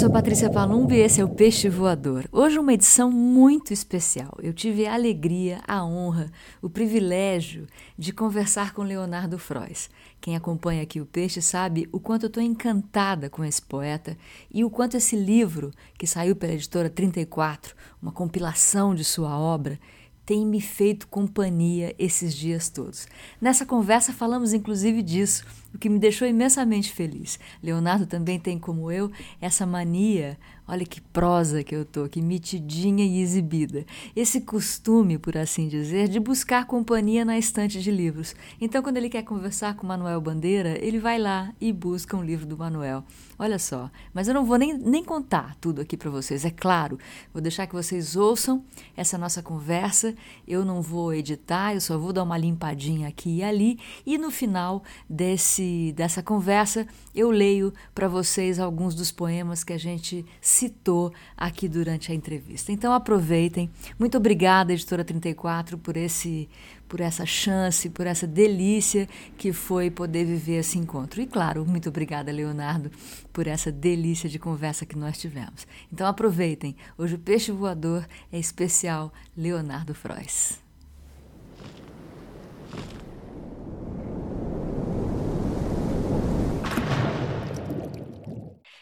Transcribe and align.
sou 0.00 0.10
Patrícia 0.10 0.48
Palumbi 0.48 0.94
e 0.94 1.00
esse 1.00 1.20
é 1.20 1.24
o 1.24 1.28
Peixe 1.28 1.68
Voador. 1.68 2.26
Hoje 2.32 2.58
uma 2.58 2.72
edição 2.72 3.10
muito 3.10 3.70
especial. 3.70 4.32
Eu 4.42 4.54
tive 4.54 4.86
a 4.86 4.94
alegria, 4.94 5.60
a 5.68 5.84
honra, 5.84 6.32
o 6.62 6.70
privilégio 6.70 7.66
de 7.98 8.10
conversar 8.10 8.72
com 8.72 8.80
Leonardo 8.80 9.38
Frois. 9.38 9.90
Quem 10.18 10.34
acompanha 10.34 10.82
aqui 10.82 11.02
o 11.02 11.04
Peixe 11.06 11.42
sabe 11.42 11.86
o 11.92 12.00
quanto 12.00 12.22
eu 12.22 12.26
estou 12.28 12.42
encantada 12.42 13.28
com 13.28 13.44
esse 13.44 13.60
poeta 13.60 14.16
e 14.50 14.64
o 14.64 14.70
quanto 14.70 14.96
esse 14.96 15.14
livro, 15.14 15.70
que 15.98 16.06
saiu 16.06 16.34
pela 16.34 16.54
editora 16.54 16.88
34, 16.88 17.76
uma 18.00 18.10
compilação 18.10 18.94
de 18.94 19.04
sua 19.04 19.38
obra, 19.38 19.78
tem 20.24 20.46
me 20.46 20.62
feito 20.62 21.08
companhia 21.08 21.94
esses 21.98 22.34
dias 22.34 22.70
todos. 22.70 23.06
Nessa 23.38 23.66
conversa 23.66 24.14
falamos 24.14 24.54
inclusive 24.54 25.02
disso, 25.02 25.44
o 25.74 25.78
que 25.78 25.88
me 25.88 25.98
deixou 25.98 26.26
imensamente 26.26 26.92
feliz. 26.92 27.38
Leonardo 27.62 28.06
também 28.06 28.38
tem, 28.38 28.58
como 28.58 28.90
eu, 28.90 29.10
essa 29.40 29.64
mania 29.66 30.38
Olha 30.70 30.86
que 30.86 31.00
prosa 31.00 31.64
que 31.64 31.74
eu 31.74 31.84
tô, 31.84 32.08
que 32.08 32.22
mitidinha 32.22 33.04
e 33.04 33.20
exibida. 33.20 33.84
Esse 34.14 34.40
costume, 34.40 35.18
por 35.18 35.36
assim 35.36 35.66
dizer, 35.66 36.06
de 36.06 36.20
buscar 36.20 36.64
companhia 36.64 37.24
na 37.24 37.36
estante 37.36 37.82
de 37.82 37.90
livros. 37.90 38.36
Então, 38.60 38.80
quando 38.80 38.96
ele 38.96 39.10
quer 39.10 39.24
conversar 39.24 39.74
com 39.74 39.84
Manuel 39.84 40.20
Bandeira, 40.20 40.78
ele 40.80 41.00
vai 41.00 41.18
lá 41.18 41.52
e 41.60 41.72
busca 41.72 42.16
um 42.16 42.22
livro 42.22 42.46
do 42.46 42.56
Manuel. 42.56 43.04
Olha 43.42 43.58
só, 43.58 43.90
mas 44.12 44.28
eu 44.28 44.34
não 44.34 44.44
vou 44.44 44.58
nem, 44.58 44.76
nem 44.76 45.02
contar 45.02 45.56
tudo 45.58 45.80
aqui 45.80 45.96
para 45.96 46.10
vocês, 46.10 46.44
é 46.44 46.50
claro. 46.50 46.98
Vou 47.32 47.40
deixar 47.40 47.66
que 47.66 47.72
vocês 47.72 48.14
ouçam 48.14 48.62
essa 48.94 49.16
nossa 49.16 49.42
conversa. 49.42 50.14
Eu 50.46 50.62
não 50.62 50.82
vou 50.82 51.14
editar, 51.14 51.72
eu 51.72 51.80
só 51.80 51.96
vou 51.96 52.12
dar 52.12 52.22
uma 52.22 52.36
limpadinha 52.36 53.08
aqui 53.08 53.38
e 53.38 53.42
ali. 53.42 53.78
E 54.04 54.18
no 54.18 54.30
final 54.30 54.84
desse, 55.08 55.94
dessa 55.96 56.22
conversa, 56.22 56.86
eu 57.14 57.30
leio 57.30 57.72
para 57.94 58.08
vocês 58.08 58.60
alguns 58.60 58.94
dos 58.94 59.10
poemas 59.10 59.64
que 59.64 59.72
a 59.72 59.78
gente 59.78 60.22
citou 60.38 61.10
aqui 61.34 61.66
durante 61.66 62.12
a 62.12 62.14
entrevista. 62.14 62.72
Então 62.72 62.92
aproveitem. 62.92 63.70
Muito 63.98 64.18
obrigada, 64.18 64.74
editora 64.74 65.02
34, 65.02 65.78
por 65.78 65.96
esse 65.96 66.46
por 66.90 67.00
essa 67.00 67.24
chance, 67.24 67.88
por 67.88 68.04
essa 68.04 68.26
delícia 68.26 69.06
que 69.38 69.52
foi 69.52 69.92
poder 69.92 70.24
viver 70.24 70.58
esse 70.58 70.76
encontro. 70.76 71.22
E 71.22 71.26
claro, 71.26 71.64
muito 71.64 71.88
obrigada, 71.88 72.32
Leonardo, 72.32 72.90
por 73.32 73.46
essa 73.46 73.70
delícia 73.70 74.28
de 74.28 74.40
conversa 74.40 74.84
que 74.84 74.98
nós 74.98 75.16
tivemos. 75.16 75.68
Então 75.92 76.04
aproveitem. 76.04 76.76
Hoje 76.98 77.14
o 77.14 77.18
Peixe 77.18 77.52
Voador 77.52 78.04
é 78.32 78.40
especial 78.40 79.12
Leonardo 79.36 79.94
Frois. 79.94 80.60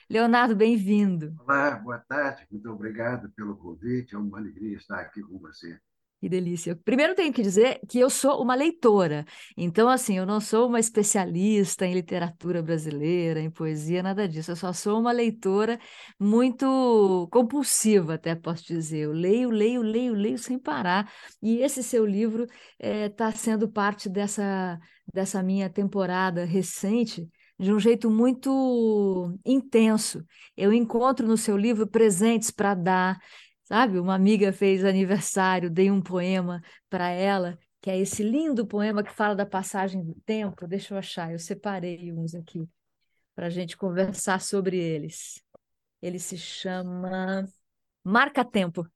Leonardo, 0.08 0.56
bem-vindo. 0.56 1.36
Olá, 1.40 1.72
boa 1.72 1.98
tarde, 1.98 2.46
muito 2.50 2.70
obrigado 2.70 3.28
pelo 3.32 3.54
convite, 3.58 4.14
é 4.14 4.18
uma 4.18 4.38
alegria 4.38 4.78
estar 4.78 4.98
aqui 4.98 5.20
com 5.20 5.38
você. 5.38 5.78
Que 6.20 6.28
delícia. 6.28 6.74
Primeiro 6.74 7.14
tenho 7.14 7.32
que 7.32 7.42
dizer 7.42 7.80
que 7.88 8.00
eu 8.00 8.10
sou 8.10 8.42
uma 8.42 8.56
leitora. 8.56 9.24
Então, 9.56 9.88
assim, 9.88 10.18
eu 10.18 10.26
não 10.26 10.40
sou 10.40 10.66
uma 10.66 10.80
especialista 10.80 11.86
em 11.86 11.94
literatura 11.94 12.60
brasileira, 12.60 13.40
em 13.40 13.48
poesia, 13.48 14.02
nada 14.02 14.26
disso. 14.26 14.50
Eu 14.50 14.56
só 14.56 14.72
sou 14.72 14.98
uma 14.98 15.12
leitora 15.12 15.78
muito 16.18 17.28
compulsiva, 17.30 18.14
até 18.14 18.34
posso 18.34 18.66
dizer. 18.66 18.98
Eu 19.04 19.12
leio, 19.12 19.48
leio, 19.48 19.80
leio, 19.80 20.12
leio 20.12 20.38
sem 20.38 20.58
parar. 20.58 21.08
E 21.40 21.58
esse 21.58 21.84
seu 21.84 22.04
livro 22.04 22.46
está 22.80 23.26
eh, 23.26 23.28
é, 23.28 23.32
sendo 23.32 23.68
parte 23.68 24.08
dessa, 24.08 24.76
dessa 25.14 25.40
minha 25.40 25.70
temporada 25.70 26.44
recente 26.44 27.28
de 27.58 27.72
um 27.72 27.78
jeito 27.80 28.10
muito 28.10 29.36
intenso. 29.44 30.24
Eu 30.56 30.72
encontro 30.72 31.26
no 31.26 31.36
seu 31.36 31.56
livro 31.56 31.86
presentes 31.86 32.50
para 32.50 32.74
dar, 32.74 33.18
sabe? 33.68 33.98
Uma 33.98 34.14
amiga 34.14 34.50
fez 34.50 34.82
aniversário, 34.82 35.68
dei 35.68 35.90
um 35.90 36.00
poema 36.00 36.62
para 36.88 37.10
ela, 37.10 37.58
que 37.82 37.90
é 37.90 37.98
esse 37.98 38.22
lindo 38.22 38.66
poema 38.66 39.02
que 39.02 39.12
fala 39.12 39.36
da 39.36 39.44
passagem 39.44 40.02
do 40.02 40.14
tempo. 40.24 40.66
Deixa 40.66 40.94
eu 40.94 40.98
achar, 40.98 41.30
eu 41.30 41.38
separei 41.38 42.10
uns 42.10 42.34
aqui 42.34 42.66
para 43.34 43.46
a 43.46 43.50
gente 43.50 43.76
conversar 43.76 44.40
sobre 44.40 44.78
eles. 44.78 45.44
Ele 46.00 46.18
se 46.18 46.38
chama 46.38 47.46
Marca 48.02 48.42
Tempo. 48.42 48.86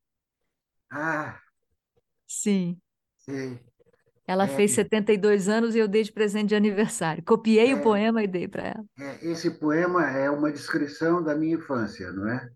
Ah! 0.91 1.39
Sim. 2.27 2.81
Sim. 3.19 3.60
Ela 4.27 4.44
é, 4.44 4.49
fez 4.49 4.71
72 4.71 5.50
anos 5.50 5.75
e 5.75 5.81
eu 5.81 5.87
dei 5.87 6.03
de 6.03 6.12
presente 6.12 6.49
de 6.49 6.54
aniversário. 6.54 7.22
Copiei 7.22 7.72
é, 7.72 7.75
o 7.75 7.83
poema 7.83 8.22
e 8.22 8.27
dei 8.27 8.49
para 8.49 8.69
ela. 8.69 8.84
É, 8.99 9.27
esse 9.27 9.50
poema 9.50 10.09
é 10.10 10.31
uma 10.31 10.50
descrição 10.50 11.22
da 11.22 11.34
minha 11.34 11.56
infância, 11.56 12.10
não 12.10 12.27
é? 12.27 12.50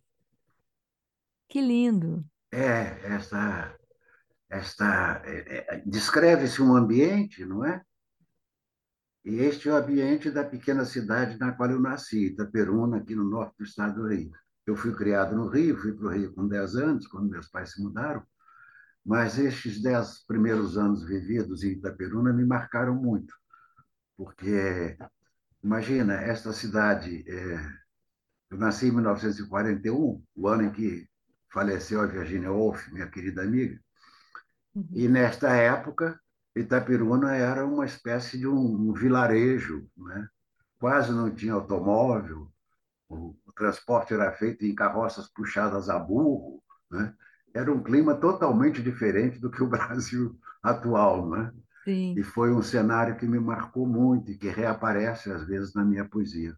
Que 1.49 1.61
lindo! 1.61 2.25
É, 2.53 3.15
esta, 3.15 3.77
esta 4.49 5.23
é, 5.25 5.75
é, 5.75 5.83
descreve-se 5.87 6.63
um 6.63 6.77
ambiente, 6.77 7.45
não 7.45 7.65
é? 7.65 7.83
E 9.25 9.37
este 9.41 9.69
é 9.69 9.73
o 9.73 9.77
ambiente 9.77 10.31
da 10.31 10.45
pequena 10.45 10.85
cidade 10.85 11.39
na 11.39 11.53
qual 11.53 11.71
eu 11.71 11.81
nasci, 11.81 12.27
Itaperuna, 12.27 12.99
aqui 12.99 13.15
no 13.15 13.25
norte 13.25 13.57
do 13.59 13.65
estado 13.65 14.01
do 14.01 14.09
Rio. 14.09 14.31
Eu 14.65 14.77
fui 14.77 14.95
criado 14.95 15.35
no 15.35 15.49
Rio, 15.49 15.77
fui 15.77 15.93
para 15.93 16.07
o 16.07 16.11
Rio 16.11 16.33
com 16.33 16.47
10 16.47 16.77
anos, 16.77 17.07
quando 17.09 17.29
meus 17.29 17.49
pais 17.49 17.73
se 17.73 17.83
mudaram. 17.83 18.23
Mas 19.05 19.39
estes 19.39 19.81
dez 19.83 20.25
primeiros 20.27 20.77
anos 20.77 21.05
vividos 21.05 21.63
em 21.63 21.73
Itaperuna 21.73 22.33
me 22.33 22.45
marcaram 22.45 22.95
muito, 22.95 23.35
porque, 24.17 24.97
imagina, 25.63 26.15
esta 26.15 26.53
cidade. 26.53 27.25
É, 27.29 27.87
eu 28.51 28.59
nasci 28.59 28.87
em 28.87 28.93
1941, 28.93 30.25
o 30.35 30.49
ano 30.49 30.63
em 30.65 30.73
que 30.73 31.09
faleceu 31.57 32.03
a 32.03 32.07
Virginia 32.07 32.53
Woolf, 32.53 32.93
minha 32.93 33.07
querida 33.07 33.41
amiga, 33.41 33.81
uhum. 34.75 34.87
e 34.93 35.09
nesta 35.09 35.49
época, 35.49 36.21
Itaperuna 36.55 37.35
era 37.35 37.65
uma 37.65 37.87
espécie 37.87 38.37
de 38.37 38.47
um, 38.47 38.91
um 38.91 38.93
vilarejo, 38.93 39.89
né? 39.97 40.29
quase 40.79 41.11
não 41.13 41.35
tinha 41.35 41.55
automóvel, 41.55 42.53
o, 43.09 43.35
o 43.47 43.53
transporte 43.55 44.13
era 44.13 44.31
feito 44.33 44.67
em 44.67 44.75
carroças 44.75 45.29
puxadas 45.29 45.89
a 45.89 45.99
burro, 45.99 46.63
né? 46.91 47.15
era 47.55 47.73
um 47.73 47.83
clima 47.83 48.15
totalmente 48.15 48.83
diferente 48.83 49.39
do 49.39 49.51
que 49.51 49.63
o 49.63 49.67
Brasil 49.71 50.39
atual, 50.63 51.31
né? 51.31 51.51
Sim. 51.85 52.15
E 52.19 52.23
foi 52.23 52.53
um 52.53 52.63
cenário 52.63 53.17
que 53.17 53.25
me 53.25 53.41
marcou 53.41 53.87
muito 53.87 54.31
e 54.31 54.37
que 54.37 54.51
reaparece 54.51 55.33
às 55.33 55.47
vezes 55.47 55.73
na 55.73 55.83
minha 55.83 56.05
poesia. 56.05 56.55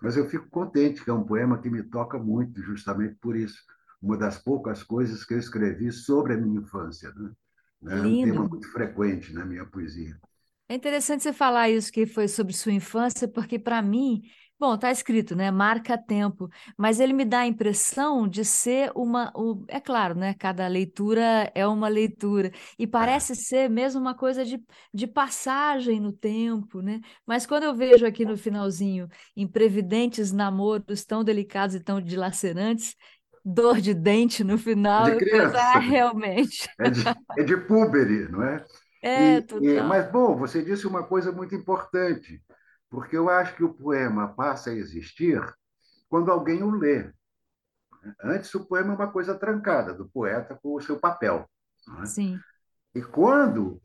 Mas 0.00 0.16
eu 0.16 0.28
fico 0.28 0.48
contente 0.50 1.02
que 1.02 1.10
é 1.10 1.12
um 1.12 1.24
poema 1.24 1.58
que 1.58 1.68
me 1.68 1.82
toca 1.82 2.16
muito, 2.16 2.62
justamente 2.62 3.16
por 3.16 3.34
isso. 3.34 3.58
Uma 4.02 4.16
das 4.16 4.38
poucas 4.38 4.82
coisas 4.82 5.24
que 5.24 5.34
eu 5.34 5.38
escrevi 5.38 5.92
sobre 5.92 6.34
a 6.34 6.36
minha 6.36 6.60
infância, 6.60 7.12
né? 7.14 7.30
É 7.82 8.00
um 8.02 8.22
tema 8.22 8.48
muito 8.48 8.70
frequente 8.70 9.32
na 9.32 9.44
minha 9.44 9.64
poesia. 9.64 10.18
É 10.68 10.74
interessante 10.74 11.22
você 11.22 11.32
falar 11.32 11.70
isso 11.70 11.90
que 11.90 12.06
foi 12.06 12.28
sobre 12.28 12.52
sua 12.52 12.72
infância, 12.72 13.26
porque 13.26 13.58
para 13.58 13.82
mim 13.82 14.22
Bom, 14.60 14.74
está 14.74 14.90
escrito, 14.90 15.34
né? 15.34 15.50
Marca 15.50 15.96
tempo, 15.96 16.50
mas 16.76 17.00
ele 17.00 17.14
me 17.14 17.24
dá 17.24 17.40
a 17.40 17.46
impressão 17.46 18.28
de 18.28 18.44
ser 18.44 18.92
uma. 18.94 19.32
O, 19.34 19.64
é 19.66 19.80
claro, 19.80 20.14
né? 20.14 20.34
Cada 20.34 20.68
leitura 20.68 21.50
é 21.54 21.66
uma 21.66 21.88
leitura, 21.88 22.52
e 22.78 22.86
parece 22.86 23.34
ser 23.34 23.70
mesmo 23.70 23.98
uma 23.98 24.14
coisa 24.14 24.44
de, 24.44 24.62
de 24.92 25.06
passagem 25.06 25.98
no 25.98 26.12
tempo, 26.12 26.82
né? 26.82 27.00
Mas 27.24 27.46
quando 27.46 27.62
eu 27.62 27.74
vejo 27.74 28.04
aqui 28.04 28.26
no 28.26 28.36
finalzinho, 28.36 29.08
imprevidentes 29.34 30.30
namoros 30.30 31.06
tão 31.06 31.24
delicados 31.24 31.74
e 31.74 31.80
tão 31.80 31.98
dilacerantes, 31.98 32.94
dor 33.52 33.80
de 33.80 33.92
dente 33.92 34.44
no 34.44 34.56
final, 34.56 35.04
de 35.04 35.16
criança. 35.16 35.52
Penso, 35.52 35.56
ah, 35.56 35.78
realmente. 35.78 36.68
É 36.78 36.90
de, 36.90 37.04
é 37.38 37.42
de 37.42 37.56
púbere, 37.56 38.28
não 38.30 38.42
é? 38.42 38.64
É, 39.02 39.36
e, 39.36 39.42
total. 39.42 39.64
E, 39.64 39.82
mas, 39.82 40.10
bom, 40.10 40.36
você 40.36 40.62
disse 40.62 40.86
uma 40.86 41.02
coisa 41.02 41.32
muito 41.32 41.54
importante 41.54 42.42
porque 42.90 43.16
eu 43.16 43.30
acho 43.30 43.54
que 43.54 43.62
o 43.62 43.72
poema 43.72 44.28
passa 44.34 44.70
a 44.70 44.74
existir 44.74 45.40
quando 46.08 46.30
alguém 46.30 46.62
o 46.62 46.70
lê. 46.70 47.10
Antes, 48.22 48.52
o 48.54 48.66
poema 48.66 48.92
é 48.92 48.96
uma 48.96 49.12
coisa 49.12 49.34
trancada 49.34 49.94
do 49.94 50.08
poeta 50.08 50.58
com 50.60 50.74
o 50.74 50.80
seu 50.80 50.98
papel. 50.98 51.48
É? 52.02 52.06
Sim. 52.06 52.40
E 52.94 53.00
quando 53.00 53.80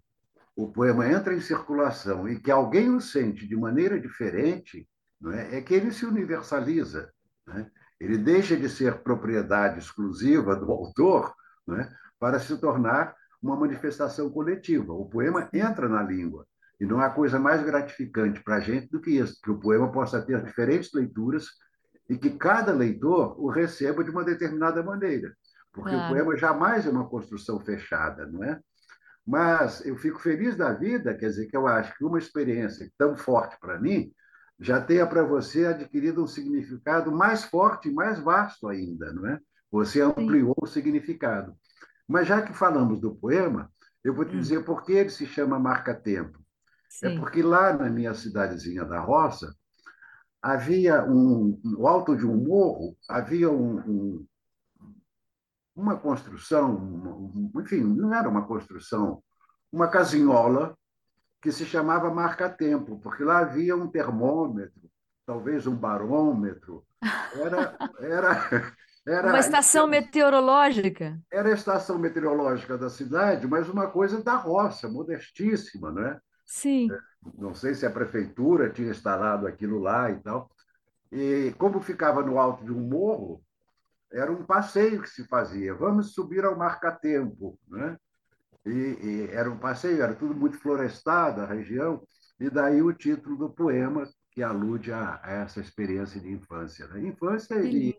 o 0.56 0.72
poema 0.72 1.08
entra 1.08 1.36
em 1.36 1.42
circulação 1.42 2.28
e 2.28 2.40
que 2.40 2.50
alguém 2.50 2.90
o 2.90 3.00
sente 3.00 3.48
de 3.48 3.56
maneira 3.56 4.00
diferente, 4.00 4.88
não 5.22 5.32
é? 5.32 5.58
é 5.58 5.62
que 5.62 5.74
ele 5.74 5.92
se 5.92 6.06
universaliza. 6.06 7.14
É? 7.50 7.66
Ele 8.00 8.18
deixa 8.18 8.58
de 8.58 8.70
ser 8.70 9.02
propriedade 9.02 9.80
exclusiva 9.80 10.56
do 10.56 10.72
autor 10.72 11.34
é? 11.70 11.90
para 12.20 12.40
se 12.40 12.58
tornar 12.58 13.16
uma 13.42 13.56
manifestação 13.56 14.30
coletiva. 14.30 14.94
O 14.94 15.06
poema 15.06 15.50
entra 15.54 15.88
na 15.88 16.02
língua. 16.02 16.46
E 16.80 16.86
não 16.86 17.00
há 17.00 17.10
coisa 17.10 17.40
mais 17.40 17.64
gratificante 17.64 18.44
para 18.44 18.56
a 18.56 18.60
gente 18.60 18.90
do 18.90 19.00
que 19.00 19.12
isso, 19.12 19.40
que 19.42 19.50
o 19.50 19.60
poema 19.60 19.92
possa 19.92 20.22
ter 20.22 20.44
diferentes 20.44 20.92
leituras 20.94 21.48
e 22.10 22.18
que 22.18 22.32
cada 22.32 22.74
leitor 22.74 23.40
o 23.40 23.50
receba 23.50 24.04
de 24.04 24.10
uma 24.10 24.24
determinada 24.24 24.84
maneira. 24.84 25.34
Porque 25.72 25.96
o 25.96 26.08
poema 26.08 26.38
jamais 26.38 26.86
é 26.86 26.90
uma 26.90 27.08
construção 27.08 27.60
fechada, 27.60 28.26
não 28.26 28.44
é? 28.44 28.60
Mas 29.26 29.86
eu 29.86 29.98
fico 29.98 30.20
feliz 30.20 30.56
da 30.56 30.74
vida, 30.74 31.14
quer 31.16 31.30
dizer, 31.30 31.48
que 31.48 31.58
eu 31.58 31.66
acho 31.66 31.98
que 31.98 32.06
uma 32.06 32.20
experiência 32.20 32.90
tão 32.98 33.16
forte 33.16 33.58
para 33.60 33.80
mim 33.80 34.12
já 34.60 34.82
tenha 34.82 35.06
para 35.06 35.24
você 35.24 35.66
adquirido 35.66 36.24
um 36.24 36.28
significado 36.28 37.12
mais 37.12 37.44
forte, 37.44 37.92
mais 37.92 38.20
vasto 38.20 38.68
ainda, 38.68 39.12
não 39.14 39.28
é? 39.28 39.40
Você 39.72 40.02
Sim, 40.02 40.04
ampliou 40.04 40.56
o 40.58 40.66
significado. 40.68 41.56
Mas 42.08 42.28
já 42.28 42.42
que 42.42 42.54
falamos 42.54 43.00
do 43.00 43.16
poema, 43.16 43.72
eu 44.04 44.14
vou 44.14 44.26
te 44.26 44.36
hum, 44.36 44.40
dizer 44.40 44.64
por 44.64 44.84
que 44.86 44.94
ele 44.94 45.10
se 45.10 45.26
chama 45.26 45.60
Marca-Tempo. 45.60 46.40
É 47.02 47.10
sim, 47.10 47.20
porque 47.20 47.42
lá 47.42 47.74
na 47.74 47.90
minha 47.90 48.14
cidadezinha 48.14 48.86
da 48.86 49.00
roça 49.00 49.54
havia 50.42 51.04
um, 51.04 51.60
no 51.64 51.88
alto 51.88 52.16
de 52.16 52.26
um 52.26 52.36
morro, 52.36 52.96
havia 53.10 53.50
um, 53.52 53.80
um, 53.80 54.28
uma 55.76 55.98
construção, 55.98 56.76
um, 56.76 57.52
enfim, 57.62 57.84
não 57.84 58.14
era 58.14 58.30
uma 58.30 58.46
construção, 58.46 59.24
uma 59.72 59.88
casinhola 59.88 60.78
que 61.46 61.52
se 61.52 61.64
chamava 61.64 62.10
marca-tempo, 62.10 63.00
porque 63.04 63.24
lá 63.24 63.38
havia 63.38 63.76
um 63.76 63.88
termômetro, 63.88 64.90
talvez 65.28 65.68
um 65.68 65.76
barômetro. 65.76 66.84
Era, 67.36 67.78
era, 68.00 68.50
Uma 69.06 69.30
era, 69.30 69.40
estação 69.40 69.86
meteorológica. 69.86 71.22
era 71.32 71.50
a 71.50 71.54
estação 71.54 72.00
meteorológica 72.00 72.80
da 72.80 72.90
cidade, 72.90 73.46
mas 73.46 73.70
uma 73.70 73.86
coisa 73.92 74.24
da 74.24 74.36
roça, 74.36 74.90
modestíssima, 74.90 75.92
né? 75.92 76.20
Sim. 76.48 76.88
Não 77.38 77.54
sei 77.54 77.76
se 77.76 77.86
a 77.86 77.92
prefeitura 77.92 78.72
tinha 78.72 78.90
instalado 78.90 79.46
aquilo 79.46 79.78
lá 79.78 80.10
e 80.10 80.16
tal. 80.22 80.50
E 81.12 81.54
como 81.60 81.80
ficava 81.80 82.24
no 82.24 82.40
alto 82.40 82.66
de 82.66 82.72
um 82.72 82.82
morro, 82.82 83.44
era 84.12 84.32
um 84.32 84.44
passeio 84.44 85.00
que 85.00 85.10
se 85.12 85.24
fazia. 85.28 85.76
Vamos 85.76 86.16
subir 86.16 86.44
ao 86.44 86.58
marca-tempo, 86.58 87.60
né? 87.68 88.00
E, 88.66 88.72
e 88.72 89.15
era 89.36 89.50
um 89.52 89.58
passeio, 89.58 90.02
era 90.04 90.16
tudo 90.16 90.36
muito 90.36 90.58
florestado, 90.60 91.42
a 91.42 91.46
região, 91.46 92.02
e 92.40 92.50
daí 92.50 92.82
o 92.82 92.94
título 92.94 93.38
do 93.38 93.50
poema, 93.50 94.08
que 94.32 94.44
alude 94.44 94.92
a, 94.92 95.20
a 95.24 95.32
essa 95.32 95.62
experiência 95.62 96.20
de 96.20 96.32
infância. 96.32 96.88
Né? 96.88 97.08
Infância 97.08 97.56
e, 97.66 97.96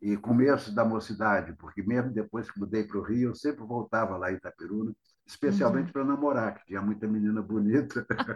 e 0.00 0.16
começo 0.16 0.74
da 0.74 0.84
mocidade, 0.84 1.54
porque 1.54 1.82
mesmo 1.82 2.10
depois 2.12 2.50
que 2.50 2.58
mudei 2.60 2.84
para 2.84 2.98
o 2.98 3.02
Rio, 3.02 3.30
eu 3.30 3.34
sempre 3.34 3.64
voltava 3.64 4.16
lá 4.16 4.30
em 4.30 4.36
Itaperuna, 4.36 4.94
especialmente 5.26 5.86
Uhum. 5.86 5.92
para 5.92 6.04
namorar, 6.04 6.54
que 6.54 6.66
tinha 6.66 6.82
muita 6.82 7.06
menina 7.06 7.40
bonita. 7.40 8.06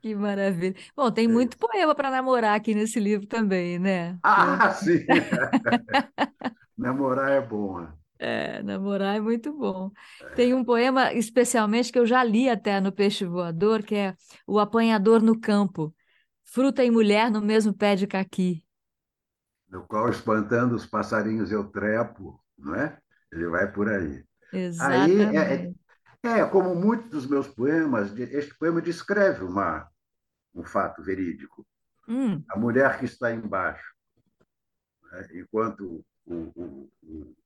Que 0.00 0.14
maravilha. 0.16 0.74
Bom, 0.96 1.10
tem 1.12 1.28
muito 1.28 1.56
poema 1.58 1.94
para 1.94 2.10
namorar 2.10 2.56
aqui 2.56 2.74
nesse 2.74 2.98
livro 2.98 3.26
também, 3.26 3.78
né? 3.78 4.18
Ah, 4.22 4.70
sim! 4.70 5.06
Namorar 6.76 7.30
é 7.32 7.40
bom. 7.40 7.88
É, 8.24 8.62
namorar 8.62 9.16
é 9.16 9.20
muito 9.20 9.52
bom. 9.52 9.90
Tem 10.32 10.54
um 10.54 10.64
poema 10.64 11.12
especialmente 11.12 11.90
que 11.92 11.98
eu 11.98 12.06
já 12.06 12.22
li 12.22 12.48
até 12.48 12.80
no 12.80 12.92
Peixe 12.92 13.24
Voador, 13.24 13.82
que 13.82 13.96
é 13.96 14.16
O 14.46 14.60
Apanhador 14.60 15.20
no 15.22 15.40
Campo. 15.40 15.94
Fruta 16.44 16.84
e 16.84 16.90
mulher 16.90 17.30
no 17.30 17.40
mesmo 17.42 17.74
pé 17.74 17.96
de 17.96 18.06
caqui. 18.06 18.64
No 19.68 19.86
qual, 19.86 20.08
espantando 20.08 20.74
os 20.76 20.86
passarinhos, 20.86 21.50
eu 21.50 21.64
trepo, 21.70 22.40
não 22.58 22.74
é? 22.74 22.98
Ele 23.32 23.46
vai 23.48 23.70
por 23.72 23.88
aí. 23.88 24.24
Aí, 24.78 25.22
é, 25.34 25.54
é, 25.54 25.64
Exatamente. 25.64 25.76
é, 26.22 26.44
como 26.46 26.74
muitos 26.74 27.10
dos 27.10 27.26
meus 27.26 27.48
poemas, 27.48 28.16
este 28.18 28.54
poema 28.58 28.82
descreve 28.82 29.44
uma, 29.44 29.88
um 30.54 30.64
fato 30.64 31.02
verídico. 31.02 31.66
Hum, 32.06 32.44
A 32.50 32.58
mulher 32.58 32.98
que 32.98 33.06
está 33.06 33.32
embaixo, 33.32 33.94
né? 35.10 35.28
enquanto 35.34 36.04
o, 36.26 36.34
o, 36.54 36.90
o, 37.02 37.36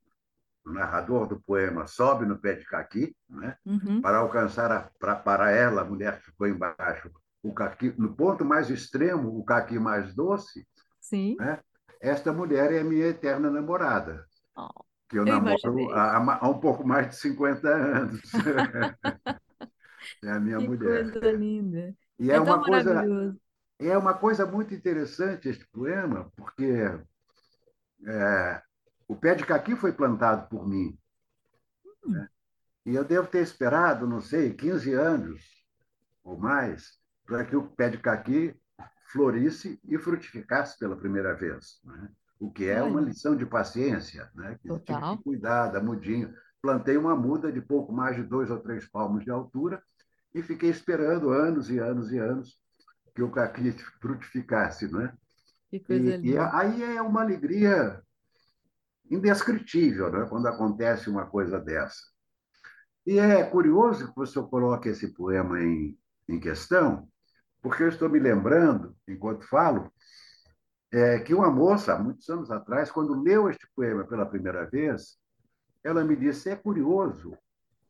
o, 0.67 0.73
narrador 0.73 1.27
do 1.27 1.41
poema 1.41 1.87
sobe 1.87 2.27
no 2.27 2.39
pé 2.39 2.55
de 2.55 2.65
caqui, 2.67 3.15
né? 3.29 3.57
uhum, 3.65 4.01
para 4.01 4.19
alcançar, 4.19 4.71
a, 4.73 4.91
para, 4.99 5.17
para 5.17 5.51
ela, 5.51 5.83
a 5.83 5.85
mulher 5.85 6.19
que 6.19 6.27
ficou 6.27 6.47
embaixo, 6.47 7.11
o 7.43 7.53
caqui, 7.55 7.95
no 7.99 8.15
ponto 8.15 8.45
mais 8.45 8.71
extremo, 8.71 9.39
o 9.39 9.45
caqui 9.45 9.79
mais 9.79 10.15
doce, 10.15 10.67
sim. 11.01 11.37
né? 11.39 11.61
esta 12.01 12.33
mulher 12.33 12.73
é 12.73 12.81
a 12.81 12.85
minha 12.85 13.07
eterna 13.07 13.51
namorada, 13.51 14.27
Oh, 14.57 14.85
que 15.09 15.19
eu 15.19 15.27
eu 15.27 15.27
namoro 15.27 15.91
há, 15.93 16.39
há 16.41 16.49
um 16.49 16.59
pouco 16.59 16.87
mais 16.87 17.11
de 17.11 17.17
50 17.17 17.69
anos. 17.69 18.21
é 20.23 20.31
a 20.31 20.41
minha 20.41 20.59
Que 20.61 20.67
mulher. 20.69 21.11
coisa 21.13 21.33
linda. 21.33 21.95
E 22.19 22.31
é 22.31 22.37
É 22.37 22.41
uma 22.41 22.63
coisa 22.65 23.05
é 23.79 23.97
uma 23.99 24.15
coisa 24.15 24.47
muito 24.47 24.75
interessante 24.75 25.49
este 25.49 25.67
poema, 25.69 26.33
porque 26.37 26.65
é, 28.07 28.63
o 29.09 29.17
pé 29.17 29.35
de 29.35 29.45
caqui 29.47 29.75
foi 29.77 29.93
plantado 29.93 30.49
por 30.49 30.69
mim. 30.69 30.97
Hum, 32.05 32.29
E 32.85 32.95
eu 32.95 33.05
devo 33.05 33.27
ter 33.29 33.43
esperado, 33.43 34.07
não 34.07 34.21
sei, 34.21 34.55
15 34.55 34.93
anos 34.95 35.43
ou 36.25 36.39
mais, 36.39 36.99
para 37.27 37.45
que 37.45 37.57
o 37.57 37.69
pé 37.69 37.91
de 37.91 37.99
caqui 37.99 38.55
florisse 39.13 39.81
e 39.85 39.99
frutificasse 39.99 40.79
pela 40.79 40.97
primeira 40.97 41.35
vez. 41.35 41.81
Né? 41.85 42.11
O 42.41 42.51
que 42.53 42.67
é 42.67 42.83
uma 42.83 43.01
lição 43.01 43.37
de 43.37 43.47
paciência, 43.47 44.31
né? 44.35 44.59
que 44.63 44.81
tive 44.83 45.05
que 45.05 45.17
total. 45.17 45.19
cuidar 45.19 45.69
da 45.69 45.83
mudinha. 45.83 46.35
Plantei 46.63 46.97
uma 46.97 47.17
muda 47.17 47.53
de 47.53 47.61
pouco 47.61 47.93
mais 47.93 48.17
de 48.17 48.23
dois 48.25 48.51
ou 48.51 48.61
três 48.61 48.89
palmos 48.89 49.25
de 49.25 49.31
altura 49.31 49.83
e 50.35 50.43
fiquei 50.43 50.71
esperando 50.71 51.31
anos 51.31 51.71
e 51.71 51.79
anos 51.79 52.13
e 52.13 52.19
anos 52.19 52.61
que 53.15 53.23
o 53.23 53.31
caqui 53.33 53.73
frutificasse. 54.01 54.93
Né? 54.93 55.13
Que 55.71 55.79
coisa 55.81 56.17
E, 56.23 56.31
e 56.33 56.39
linda. 56.39 56.51
aí 56.53 56.83
é 56.83 57.03
uma 57.03 57.23
alegria 57.23 58.03
indescritível 59.11 60.11
né? 60.11 60.27
quando 60.29 60.47
acontece 60.49 61.11
uma 61.11 61.27
coisa 61.27 61.59
dessa. 61.61 62.01
E 63.07 63.19
é 63.19 63.45
curioso 63.45 64.09
que 64.09 64.17
você 64.17 64.41
coloque 64.43 64.89
esse 64.89 65.15
poema 65.15 65.61
em, 65.63 65.99
em 66.29 66.41
questão, 66.41 67.09
porque 67.63 67.83
eu 67.83 67.89
estou 67.89 68.09
me 68.09 68.19
lembrando, 68.19 68.97
enquanto 69.09 69.47
falo, 69.49 69.93
é, 70.93 71.19
que 71.21 71.35
uma 71.35 71.51
moça, 71.51 71.95
há 71.95 71.99
muitos 71.99 72.29
anos 72.29 72.51
atrás, 72.51 72.91
quando 72.91 73.21
leu 73.23 73.49
este 73.51 73.67
poema 73.75 74.05
pela 74.07 74.27
primeira 74.27 74.65
vez, 74.69 75.19
ela 75.85 76.05
me 76.05 76.17
disse: 76.17 76.51
é 76.51 76.57
curioso, 76.57 77.37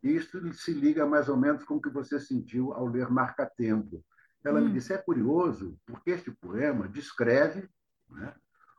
e 0.02 0.14
isso 0.16 0.52
se 0.54 0.72
liga 0.72 1.06
mais 1.06 1.28
ou 1.28 1.36
menos 1.36 1.64
com 1.64 1.76
o 1.76 1.80
que 1.80 1.90
você 1.90 2.20
sentiu 2.20 2.72
ao 2.72 2.86
ler 2.86 3.10
Marca 3.10 3.46
Tempo. 3.46 4.04
Ela 4.44 4.60
me 4.60 4.70
Hum, 4.70 4.72
disse: 4.72 4.92
é 4.92 4.98
curioso, 4.98 5.78
porque 5.86 6.10
este 6.10 6.30
poema 6.30 6.88
descreve 6.88 7.68
né, 8.10 8.34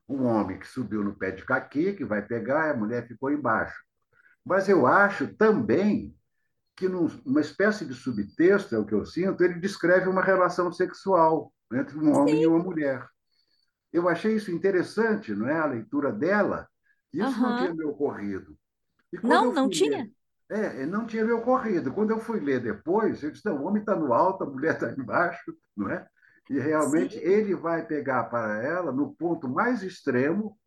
um 0.07 0.25
homem 0.25 0.59
que 0.59 0.67
subiu 0.67 1.03
no 1.03 1.15
pé 1.15 1.31
de 1.31 1.45
caqui, 1.45 1.93
que 1.93 2.05
vai 2.05 2.21
pegar, 2.25 2.67
e 2.67 2.71
a 2.71 2.77
mulher 2.77 3.07
ficou 3.07 3.31
embaixo. 3.31 3.75
Mas 4.45 4.69
eu 4.69 4.87
acho 4.87 5.35
também 5.35 6.15
que, 6.75 6.87
numa 6.89 7.41
espécie 7.41 7.85
de 7.85 7.93
subtexto, 7.95 8.75
é 8.75 8.79
o 8.79 8.85
que 8.85 8.93
eu 8.93 9.05
sinto, 9.05 9.43
ele 9.43 9.59
descreve 9.59 10.09
uma 10.09 10.23
relação 10.23 10.71
sexual 10.71 11.53
entre 11.73 11.97
um 11.97 12.13
homem 12.13 12.43
e 12.43 12.43
sim. 12.43 12.47
uma 12.47 12.59
mulher. 12.59 13.07
Eu 13.91 14.07
achei 14.09 14.35
isso 14.35 14.51
interessante, 14.51 15.33
não 15.35 15.47
é? 15.47 15.57
A 15.59 15.65
leitura 15.65 16.11
dela. 16.11 16.67
Isso 17.13 17.41
não 17.41 17.53
Aham. 17.53 17.57
tinha 17.57 17.73
me 17.73 17.85
ocorrido. 17.85 18.57
E 19.13 19.17
Não, 19.21 19.53
não 19.53 19.67
ler, 19.67 19.69
tinha? 19.69 20.11
é, 20.49 20.85
não 20.85 21.05
tinha 21.05 21.25
me 21.25 21.31
ocorrido. 21.31 21.93
Quando 21.93 22.11
eu 22.11 22.19
fui 22.19 22.39
ler 22.39 22.61
depois, 22.61 23.23
eu 23.23 23.31
disse: 23.31 23.45
não, 23.45 23.57
o 23.61 23.65
homem 23.67 23.81
está 23.81 23.95
no 23.95 24.13
alto, 24.13 24.43
a 24.43 24.47
mulher 24.49 24.75
está 24.75 24.91
embaixo, 24.91 25.53
não 25.75 25.89
é? 25.91 26.07
E 26.49 26.59
realmente 26.59 27.15
Sim. 27.15 27.25
ele 27.25 27.55
vai 27.55 27.85
pegar 27.85 28.25
para 28.25 28.63
ela, 28.63 28.91
no 28.91 29.13
ponto 29.13 29.49
mais 29.49 29.83
extremo, 29.83 30.57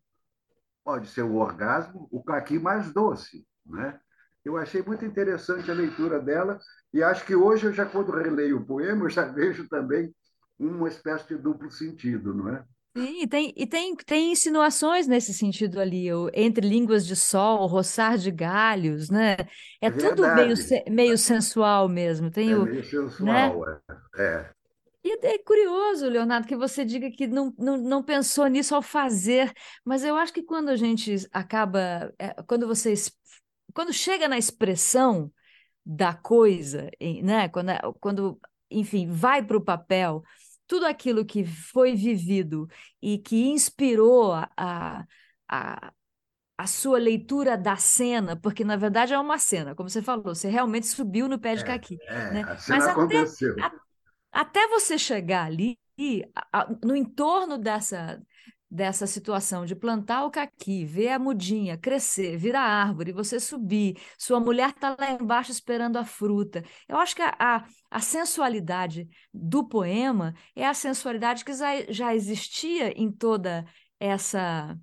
pode 0.83 1.07
ser 1.07 1.23
o 1.23 1.35
orgasmo, 1.35 2.07
o 2.11 2.23
caqui 2.23 2.59
mais 2.59 2.91
doce, 2.93 3.45
né? 3.65 3.99
Eu 4.43 4.57
achei 4.57 4.81
muito 4.81 5.05
interessante 5.05 5.69
a 5.69 5.73
leitura 5.73 6.19
dela 6.19 6.59
e 6.91 7.03
acho 7.03 7.25
que 7.25 7.35
hoje 7.35 7.67
eu 7.67 7.73
já 7.73 7.85
quando 7.85 8.11
releio 8.11 8.57
o 8.57 8.65
poema 8.65 9.05
eu 9.05 9.09
já 9.09 9.23
vejo 9.31 9.67
também 9.69 10.13
uma 10.59 10.87
espécie 10.87 11.27
de 11.27 11.37
duplo 11.37 11.69
sentido, 11.71 12.33
não 12.33 12.49
é? 12.49 12.63
Sim, 12.95 13.21
e 13.21 13.27
tem, 13.27 13.53
e 13.55 13.65
tem, 13.65 13.95
tem 13.95 14.31
insinuações 14.33 15.07
nesse 15.07 15.33
sentido 15.33 15.79
ali, 15.79 16.11
o, 16.13 16.29
entre 16.33 16.67
línguas 16.67 17.05
de 17.07 17.15
sol, 17.15 17.65
roçar 17.65 18.17
de 18.17 18.29
galhos, 18.29 19.09
né? 19.09 19.37
É 19.81 19.87
É 19.87 19.91
tudo 19.91 20.23
meio, 20.35 20.53
meio 20.89 21.17
sensual 21.17 21.87
mesmo. 21.87 22.29
Tem 22.29 22.51
é 22.51 22.57
o, 22.57 22.63
meio 22.63 22.75
né? 22.75 22.83
sensual, 22.83 23.65
é. 23.65 23.79
é. 24.17 24.49
E 25.03 25.25
é 25.25 25.37
curioso, 25.39 26.07
Leonardo, 26.07 26.47
que 26.47 26.55
você 26.55 26.85
diga 26.85 27.09
que 27.11 27.25
não, 27.27 27.53
não, 27.57 27.77
não 27.77 28.03
pensou 28.03 28.45
nisso 28.47 28.75
ao 28.75 28.81
fazer, 28.83 29.51
mas 29.83 30.03
eu 30.03 30.15
acho 30.15 30.31
que 30.33 30.43
quando 30.43 30.69
a 30.69 30.75
gente 30.75 31.15
acaba, 31.31 32.13
é, 32.19 32.33
quando 32.43 32.67
você, 32.67 32.93
quando 33.73 33.93
chega 33.93 34.27
na 34.27 34.37
expressão 34.37 35.31
da 35.85 36.13
coisa, 36.15 36.89
né? 37.23 37.49
Quando, 37.49 37.69
é- 37.71 37.81
quando, 38.01 38.39
enfim, 38.71 39.07
vai 39.09 39.43
para 39.45 39.57
o 39.57 39.61
papel, 39.65 40.23
tudo 40.67 40.85
aquilo 40.87 41.25
que 41.25 41.45
foi 41.45 41.95
vivido 41.95 42.67
e 43.01 43.17
que 43.19 43.47
inspirou 43.49 44.33
a, 44.33 44.49
a, 45.47 45.93
a, 46.57 46.67
sua 46.67 46.97
leitura 46.99 47.57
da 47.57 47.75
cena, 47.77 48.35
porque 48.35 48.63
na 48.63 48.75
verdade 48.77 49.13
é 49.13 49.19
uma 49.19 49.37
cena, 49.39 49.75
como 49.75 49.89
você 49.89 50.01
falou, 50.01 50.35
você 50.35 50.49
realmente 50.49 50.87
subiu 50.87 51.27
no 51.27 51.39
pé 51.39 51.55
de 51.55 51.63
É, 51.63 51.65
caqui, 51.65 52.01
é, 52.07 52.21
né? 52.29 52.45
a 52.51 52.57
cena 52.57 52.85
Mas 52.85 52.87
até, 52.87 53.15
aconteceu. 53.25 53.55
a- 53.59 53.71
até 54.31 54.67
você 54.67 54.97
chegar 54.97 55.45
ali, 55.45 55.77
no 56.83 56.95
entorno 56.95 57.57
dessa 57.57 58.21
dessa 58.71 59.05
situação 59.05 59.65
de 59.65 59.75
plantar 59.75 60.23
o 60.23 60.31
caqui, 60.31 60.85
ver 60.85 61.09
a 61.09 61.19
mudinha 61.19 61.77
crescer, 61.77 62.37
virar 62.37 62.61
árvore, 62.61 63.11
você 63.11 63.37
subir, 63.37 64.01
sua 64.17 64.39
mulher 64.39 64.69
está 64.69 64.95
lá 64.97 65.11
embaixo 65.11 65.51
esperando 65.51 65.97
a 65.97 66.05
fruta. 66.05 66.63
Eu 66.87 66.97
acho 66.97 67.13
que 67.13 67.21
a, 67.21 67.35
a, 67.37 67.65
a, 67.91 67.99
sensualidade 67.99 69.09
do 69.33 69.67
poema 69.67 70.33
é 70.55 70.65
a 70.65 70.73
sensualidade 70.73 71.43
que 71.43 71.51
já, 71.51 71.81
já 71.89 72.15
existia 72.15 72.97
em 72.97 73.11
toda 73.11 73.65
essa, 73.99 74.77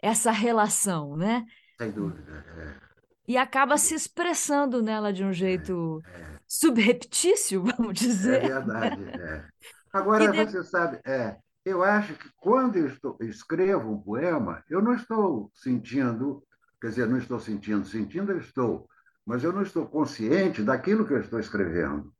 essa 0.00 0.30
relação, 0.30 1.14
né? 1.14 1.44
Sem 1.76 1.90
dúvida. 1.90 2.42
É. 2.56 2.86
E 3.28 3.36
acaba 3.36 3.76
se 3.76 3.94
expressando 3.94 4.82
nela 4.82 5.12
de 5.12 5.22
um 5.22 5.32
jeito 5.32 6.00
é, 6.06 6.20
é. 6.20 6.35
Subreptício, 6.46 7.62
vamos 7.76 7.94
dizer. 7.98 8.44
É 8.44 8.48
verdade. 8.48 9.04
É. 9.04 9.44
Agora, 9.92 10.30
de... 10.30 10.44
você 10.44 10.64
sabe, 10.64 11.00
é, 11.04 11.36
eu 11.64 11.82
acho 11.82 12.14
que 12.14 12.28
quando 12.36 12.76
eu 12.76 12.86
estou, 12.86 13.16
escrevo 13.20 13.90
um 13.90 14.00
poema, 14.00 14.62
eu 14.68 14.82
não 14.82 14.94
estou 14.94 15.50
sentindo, 15.54 16.42
quer 16.80 16.88
dizer, 16.88 17.08
não 17.08 17.18
estou 17.18 17.40
sentindo, 17.40 17.86
sentindo 17.86 18.32
eu 18.32 18.38
estou, 18.38 18.88
mas 19.24 19.42
eu 19.42 19.52
não 19.52 19.62
estou 19.62 19.86
consciente 19.86 20.62
daquilo 20.62 21.06
que 21.06 21.12
eu 21.12 21.20
estou 21.20 21.40
escrevendo. 21.40 22.12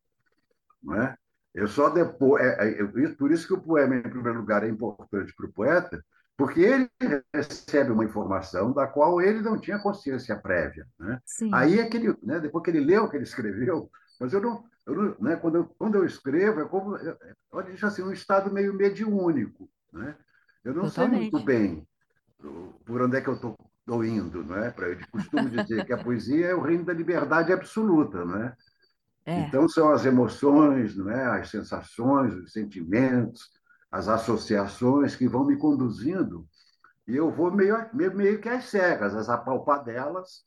Não 0.83 1.01
é? 1.01 1.15
Eu 1.53 1.67
só 1.67 1.89
depois, 1.89 2.43
é, 2.43 2.81
é, 2.81 3.07
por 3.17 3.31
isso 3.31 3.47
que 3.47 3.53
o 3.53 3.61
poema, 3.61 3.95
em 3.95 4.01
primeiro 4.01 4.39
lugar, 4.39 4.63
é 4.63 4.69
importante 4.69 5.33
para 5.33 5.45
o 5.45 5.51
poeta, 5.51 6.03
porque 6.37 6.61
ele 6.61 6.89
recebe 7.33 7.91
uma 7.91 8.05
informação 8.05 8.71
da 8.71 8.85
qual 8.85 9.19
ele 9.19 9.41
não 9.41 9.59
tinha 9.59 9.79
consciência 9.79 10.35
prévia. 10.35 10.85
Né? 10.99 11.19
Aí 11.51 11.79
é 11.79 11.89
que 11.89 11.97
ele, 11.97 12.15
né, 12.21 12.39
depois 12.39 12.63
que 12.63 12.69
ele 12.69 12.81
leu 12.81 13.05
o 13.05 13.09
que 13.09 13.17
ele 13.17 13.23
escreveu, 13.23 13.89
mas 14.19 14.33
eu 14.33 14.41
não, 14.41 14.63
eu 14.85 14.95
não 14.95 15.15
né, 15.19 15.35
quando, 15.35 15.55
eu, 15.55 15.65
quando 15.77 15.95
eu 15.95 16.05
escrevo, 16.05 16.61
é 16.61 16.65
como, 16.65 16.97
eu 16.97 17.63
dizer 17.63 17.85
assim, 17.85 18.03
um 18.03 18.11
estado 18.11 18.51
meio 18.51 18.73
mediúnico. 18.73 19.69
Né? 19.91 20.15
Eu 20.63 20.73
não 20.73 20.83
Totalmente. 20.83 21.21
sei 21.21 21.31
muito 21.31 21.45
bem 21.45 21.87
por 22.85 23.01
onde 23.01 23.17
é 23.17 23.21
que 23.21 23.29
eu 23.29 23.35
estou 23.35 24.05
indo. 24.05 24.43
Né? 24.43 24.73
Eu 24.77 24.97
costumo 25.11 25.49
dizer 25.49 25.85
que 25.85 25.93
a 25.93 26.03
poesia 26.03 26.47
é 26.47 26.55
o 26.55 26.61
reino 26.61 26.85
da 26.85 26.93
liberdade 26.93 27.51
absoluta. 27.51 28.25
Né? 28.25 28.53
É. 29.25 29.39
Então, 29.41 29.67
são 29.67 29.91
as 29.91 30.05
emoções, 30.05 30.95
né? 30.95 31.23
as 31.25 31.49
sensações, 31.49 32.33
os 32.33 32.51
sentimentos, 32.51 33.51
as 33.91 34.07
associações 34.07 35.15
que 35.15 35.27
vão 35.27 35.45
me 35.45 35.57
conduzindo 35.57 36.47
e 37.07 37.15
eu 37.15 37.31
vou 37.31 37.49
meio, 37.49 37.77
meio, 37.93 38.15
meio 38.15 38.41
que 38.41 38.49
às 38.49 38.65
cegas, 38.65 39.15
às 39.15 39.29
apalpadelas, 39.29 40.45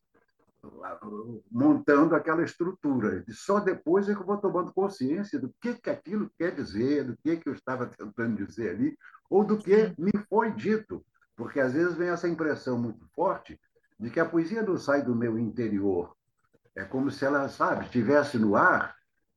montando 1.51 2.15
aquela 2.15 2.43
estrutura. 2.43 3.25
E 3.27 3.33
só 3.33 3.61
depois 3.61 4.09
é 4.09 4.15
que 4.15 4.21
eu 4.21 4.27
vou 4.27 4.39
tomando 4.39 4.73
consciência 4.73 5.39
do 5.39 5.53
que, 5.61 5.75
que 5.75 5.91
aquilo 5.91 6.31
quer 6.39 6.55
dizer, 6.55 7.05
do 7.05 7.17
que, 7.17 7.37
que 7.37 7.49
eu 7.49 7.55
estava 7.55 7.87
tentando 7.87 8.45
dizer 8.45 8.71
ali, 8.71 8.97
ou 9.29 9.45
do 9.45 9.59
que 9.59 9.95
me 9.99 10.13
foi 10.29 10.53
dito. 10.53 11.05
Porque 11.37 11.61
às 11.61 11.73
vezes 11.73 11.95
vem 11.95 12.09
essa 12.09 12.29
impressão 12.29 12.79
muito 12.79 13.07
forte 13.15 13.59
de 13.99 14.11
que 14.11 14.21
a 14.21 14.29
poesia 14.29 14.63
não 14.63 14.77
sai 14.77 15.03
do 15.03 15.15
meu 15.15 15.39
interior. 15.39 16.15
É 16.75 16.85
como 16.85 17.11
se 17.11 17.25
ela, 17.25 17.49
sabe, 17.49 17.85
estivesse 17.85 18.39
no 18.39 18.57
ar 18.57 18.95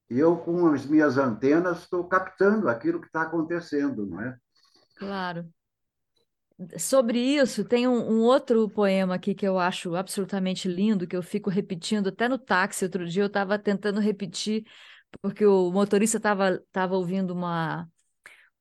e 0.09 0.19
eu, 0.19 0.37
com 0.37 0.67
as 0.67 0.85
minhas 0.85 1.17
antenas, 1.17 1.79
estou 1.79 2.07
captando 2.07 2.69
aquilo 2.69 2.99
que 3.01 3.07
está 3.07 3.23
acontecendo, 3.23 4.05
não 4.05 4.21
é? 4.21 4.37
Claro. 4.95 5.49
Sobre 6.77 7.19
isso, 7.19 7.65
tem 7.65 7.87
um, 7.87 8.11
um, 8.11 8.21
outro 8.21 8.69
poema 8.69 9.15
aqui 9.15 9.33
que 9.33 9.45
eu 9.45 9.57
acho 9.57 9.95
absolutamente 9.95 10.67
lindo, 10.67 11.07
que 11.07 11.15
eu 11.15 11.23
fico 11.23 11.49
repetindo 11.49 12.09
até 12.09 12.29
no 12.29 12.37
táxi. 12.37 12.85
Outro 12.85 13.07
dia 13.07 13.23
eu 13.23 13.27
estava 13.27 13.57
tentando 13.57 13.99
repetir, 13.99 14.63
porque 15.21 15.45
o 15.45 15.71
motorista 15.71 16.17
estava 16.17 16.61
tava 16.71 16.95
ouvindo 16.95 17.31
uma, 17.31 17.89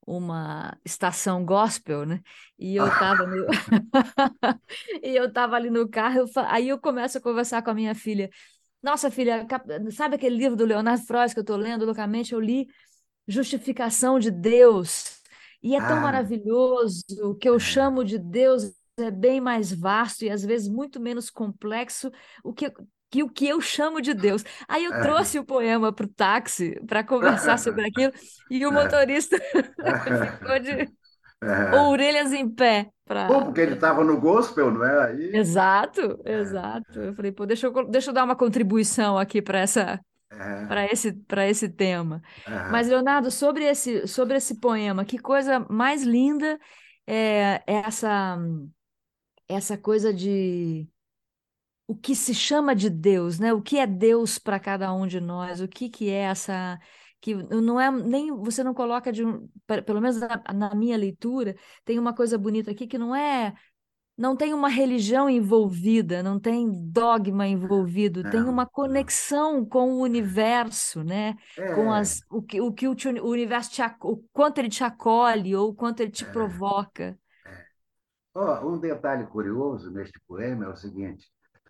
uma 0.07 0.77
estação 0.85 1.45
gospel, 1.45 2.07
né? 2.07 2.21
E 2.59 2.77
eu 2.77 2.87
estava 2.89 3.27
no... 3.27 3.47
e 5.03 5.15
eu 5.15 5.27
estava 5.27 5.57
ali 5.57 5.71
no 5.71 5.89
carro, 5.89 6.21
eu... 6.21 6.27
aí 6.47 6.69
eu 6.69 6.79
começo 6.79 7.19
a 7.19 7.21
conversar 7.21 7.63
com 7.63 7.71
a 7.71 7.75
minha 7.75 7.95
filha. 7.95 8.31
Nossa, 8.83 9.11
filha, 9.11 9.47
sabe 9.91 10.17
aquele 10.17 10.37
livro 10.37 10.57
do 10.57 10.65
Leonardo 10.65 11.05
Freud 11.05 11.33
que 11.33 11.39
eu 11.39 11.43
estou 11.43 11.57
lendo 11.57 11.85
loucamente? 11.85 12.33
Eu 12.33 12.41
li 12.41 12.67
Justificação 13.27 14.19
de 14.19 14.31
Deus. 14.31 15.12
E 15.62 15.76
é 15.76 15.81
tão 15.81 15.99
ah. 15.99 16.00
maravilhoso. 16.00 17.02
O 17.23 17.35
que 17.35 17.49
eu 17.49 17.57
é. 17.57 17.61
chamo 17.61 18.04
de 18.04 18.19
Deus 18.19 18.73
é 18.99 19.11
bem 19.11 19.40
mais 19.40 19.73
vasto 19.73 20.25
e 20.25 20.31
às 20.31 20.45
vezes 20.45 20.69
muito 20.69 21.00
menos 21.00 21.31
complexo 21.31 22.11
o 22.45 22.52
que, 22.52 22.71
que 23.11 23.23
o 23.23 23.28
que 23.28 23.47
eu 23.47 23.61
chamo 23.61 24.00
de 24.00 24.12
Deus. 24.12 24.45
Aí 24.69 24.85
eu 24.85 24.92
é. 24.92 25.00
trouxe 25.00 25.38
o 25.38 25.45
poema 25.45 25.92
para 25.92 26.07
o 26.07 26.09
táxi 26.09 26.78
para 26.87 27.04
conversar 27.04 27.59
sobre 27.59 27.87
aquilo 27.88 28.12
e 28.50 28.64
o 28.66 28.71
é. 28.71 28.73
motorista 28.73 29.37
ficou 30.38 30.59
de 30.59 30.88
orelhas 31.76 32.33
em 32.33 32.49
pé. 32.49 32.88
Pra... 33.04 33.26
Pô, 33.26 33.42
porque 33.42 33.61
ele 33.61 33.75
estava 33.75 34.04
no 34.04 34.21
gospel, 34.21 34.71
não 34.71 34.85
é? 34.85 35.07
Aí... 35.07 35.37
Exato, 35.37 36.21
exato. 36.25 37.00
Eu 37.00 37.14
falei, 37.14 37.33
pô, 37.33 37.45
deixa 37.45 37.66
eu, 37.66 37.88
deixa 37.88 38.11
eu 38.11 38.14
dar 38.14 38.25
uma 38.25 38.37
contribuição 38.37 39.19
aqui 39.19 39.42
para 39.42 39.59
essa 39.59 40.00
para 40.69 40.87
esse, 40.87 41.12
para 41.12 41.49
esse 41.49 41.69
tema. 41.69 42.23
É. 42.47 42.71
Mas, 42.71 42.89
Leonardo, 42.89 43.31
sobre 43.31 43.65
esse, 43.65 44.07
sobre 44.07 44.37
esse 44.37 44.59
poema, 44.59 45.05
que 45.05 45.19
coisa 45.19 45.61
mais 45.71 46.03
linda 46.03 46.59
é, 47.07 47.62
é 47.67 47.75
essa, 47.75 48.39
essa 49.49 49.77
coisa 49.77 50.12
de 50.12 50.89
o 51.87 51.95
que 51.95 52.15
se 52.15 52.35
chama 52.35 52.75
de 52.75 52.89
Deus, 52.89 53.39
né? 53.39 53.53
O 53.53 53.61
que 53.61 53.79
é 53.79 53.87
Deus 53.87 54.39
para 54.39 54.59
cada 54.59 54.93
um 54.95 55.07
de 55.07 55.21
nós? 55.21 55.61
O 55.61 55.69
que, 55.69 55.91
que 55.91 56.09
é 56.09 56.23
essa 56.23 56.79
que 57.21 57.35
não 57.35 57.81
é 57.81 57.89
nem 57.91 58.35
você 58.37 58.65
não 58.65 58.75
coloca 58.75 59.12
de 59.12 59.25
um, 59.25 59.49
pelo 59.87 60.01
menos 60.01 60.19
na, 60.19 60.43
na 60.53 60.75
minha 60.75 60.97
leitura 60.97 61.55
tem 61.85 61.97
uma 61.97 62.12
coisa 62.12 62.37
bonita 62.37 62.73
aqui 62.73 62.85
que 62.85 62.99
não 62.99 63.15
é 63.15 63.55
não 64.16 64.37
tem 64.37 64.52
uma 64.52 64.69
religião 64.69 65.28
envolvida, 65.28 66.23
não 66.23 66.38
tem 66.38 66.71
dogma 66.90 67.47
envolvido, 67.47 68.23
não, 68.23 68.31
tem 68.31 68.42
uma 68.42 68.66
conexão 68.66 69.64
com 69.64 69.95
o 69.95 70.00
universo, 70.00 71.02
né? 71.02 71.37
É. 71.57 71.75
Com 71.75 71.90
as, 71.90 72.21
o 72.31 72.42
que 72.42 72.61
o, 72.61 72.73
que 72.73 72.87
o, 72.87 72.95
o 73.23 73.28
universo 73.28 73.71
te, 73.71 73.83
o 74.02 74.16
quanto 74.33 74.59
ele 74.59 74.69
te 74.69 74.85
acolhe 74.85 75.57
ou 75.57 75.71
o 75.71 75.75
quanto 75.75 76.00
ele 76.00 76.11
te 76.11 76.25
é. 76.25 76.31
provoca. 76.31 77.19
É. 77.47 77.66
Oh, 78.35 78.69
um 78.69 78.78
detalhe 78.78 79.26
curioso 79.26 79.90
neste 79.90 80.21
poema 80.26 80.66
é 80.66 80.69
o 80.69 80.76
seguinte: 80.76 81.26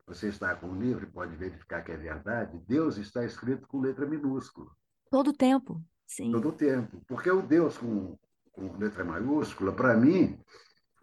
você 0.06 0.28
está 0.28 0.54
com 0.54 0.68
o 0.68 0.74
livro 0.74 1.04
e 1.04 1.10
pode 1.10 1.36
verificar 1.36 1.82
que 1.82 1.92
é 1.92 1.96
verdade. 1.96 2.60
Deus 2.66 2.96
está 2.96 3.24
escrito 3.24 3.68
com 3.68 3.80
letra 3.80 4.04
minúscula. 4.04 4.70
Todo 5.10 5.28
o 5.28 5.32
tempo, 5.32 5.80
sim. 6.06 6.32
Todo 6.32 6.48
o 6.48 6.52
tempo, 6.52 7.00
porque 7.06 7.30
o 7.30 7.40
Deus 7.40 7.78
com, 7.78 8.18
com 8.50 8.76
letra 8.78 9.04
maiúscula, 9.04 9.72
para 9.72 9.96
mim 9.96 10.38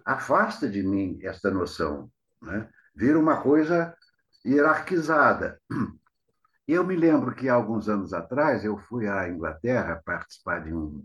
afasta 0.09 0.67
de 0.67 0.81
mim 0.81 1.19
esta 1.21 1.51
noção, 1.51 2.11
né? 2.41 2.67
vira 2.95 3.19
uma 3.19 3.41
coisa 3.41 3.95
hierarquizada. 4.45 5.61
Eu 6.67 6.83
me 6.83 6.95
lembro 6.95 7.33
que, 7.33 7.49
alguns 7.49 7.89
anos 7.89 8.13
atrás, 8.13 8.63
eu 8.63 8.77
fui 8.77 9.07
à 9.07 9.27
Inglaterra 9.27 10.01
participar 10.05 10.63
de 10.63 10.71
um, 10.71 11.03